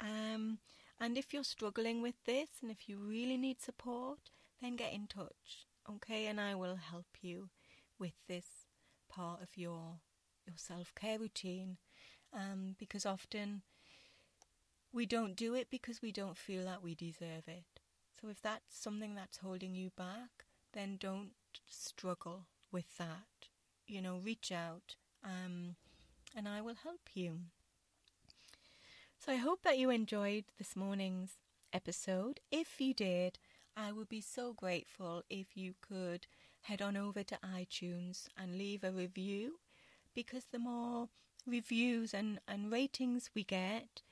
Um, 0.00 0.58
and 0.98 1.18
if 1.18 1.32
you're 1.32 1.44
struggling 1.44 2.00
with 2.02 2.14
this 2.24 2.48
and 2.62 2.70
if 2.70 2.88
you 2.88 2.98
really 2.98 3.36
need 3.36 3.60
support, 3.60 4.18
then 4.62 4.76
get 4.76 4.92
in 4.92 5.06
touch, 5.06 5.66
okay? 5.88 6.26
And 6.26 6.40
I 6.40 6.54
will 6.54 6.76
help 6.76 7.06
you 7.22 7.50
with 7.98 8.14
this 8.28 8.46
part 9.08 9.42
of 9.42 9.56
your 9.56 10.00
your 10.46 10.56
self-care 10.56 11.18
routine 11.18 11.76
um, 12.32 12.74
because 12.78 13.04
often 13.04 13.62
we 14.92 15.06
don't 15.06 15.36
do 15.36 15.54
it 15.54 15.68
because 15.70 16.02
we 16.02 16.10
don't 16.12 16.36
feel 16.36 16.64
that 16.64 16.82
we 16.82 16.94
deserve 16.94 17.46
it. 17.46 17.80
So 18.20 18.28
if 18.28 18.40
that's 18.42 18.78
something 18.78 19.14
that's 19.14 19.38
holding 19.38 19.74
you 19.74 19.90
back, 19.96 20.44
then 20.72 20.96
don't 20.98 21.30
struggle 21.66 22.46
with 22.72 22.96
that. 22.98 23.48
You 23.86 24.02
know, 24.02 24.18
reach 24.22 24.52
out 24.52 24.96
um, 25.24 25.76
and 26.36 26.48
I 26.48 26.60
will 26.60 26.76
help 26.82 27.00
you. 27.14 27.40
So 29.18 29.32
I 29.32 29.36
hope 29.36 29.62
that 29.62 29.78
you 29.78 29.90
enjoyed 29.90 30.44
this 30.58 30.74
morning's 30.74 31.32
episode. 31.72 32.40
If 32.50 32.80
you 32.80 32.94
did, 32.94 33.38
I 33.76 33.92
would 33.92 34.08
be 34.08 34.20
so 34.20 34.52
grateful 34.52 35.22
if 35.30 35.56
you 35.56 35.74
could 35.80 36.26
head 36.62 36.82
on 36.82 36.96
over 36.96 37.22
to 37.22 37.38
iTunes 37.44 38.28
and 38.36 38.58
leave 38.58 38.84
a 38.84 38.92
review 38.92 39.60
because 40.14 40.46
the 40.46 40.58
more 40.58 41.08
reviews 41.46 42.12
and, 42.12 42.40
and 42.46 42.70
ratings 42.70 43.30
we 43.34 43.44
get, 43.44 44.02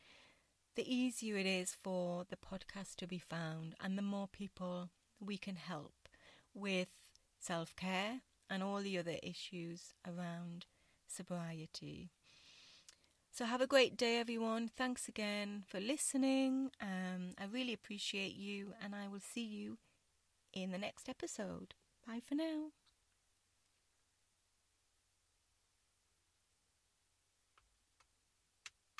the 0.76 0.94
easier 0.94 1.36
it 1.36 1.46
is 1.46 1.74
for 1.74 2.24
the 2.30 2.36
podcast 2.36 2.96
to 2.96 3.06
be 3.06 3.18
found 3.18 3.74
and 3.80 3.98
the 3.98 4.02
more 4.02 4.28
people 4.28 4.90
we 5.20 5.36
can 5.36 5.56
help 5.56 6.08
with 6.54 6.88
self 7.38 7.74
care 7.76 8.20
and 8.48 8.62
all 8.62 8.80
the 8.80 8.98
other 8.98 9.16
issues 9.22 9.92
around 10.06 10.66
sobriety. 11.06 12.10
So 13.38 13.44
have 13.44 13.60
a 13.60 13.68
great 13.68 13.96
day, 13.96 14.18
everyone. 14.18 14.66
Thanks 14.66 15.06
again 15.06 15.62
for 15.68 15.78
listening. 15.78 16.72
Um, 16.82 17.34
I 17.38 17.44
really 17.44 17.72
appreciate 17.72 18.34
you, 18.34 18.74
and 18.82 18.96
I 18.96 19.06
will 19.06 19.20
see 19.20 19.44
you 19.44 19.78
in 20.52 20.72
the 20.72 20.78
next 20.78 21.08
episode. 21.08 21.74
Bye 22.04 22.18
for 22.20 22.34
now. 22.34 22.72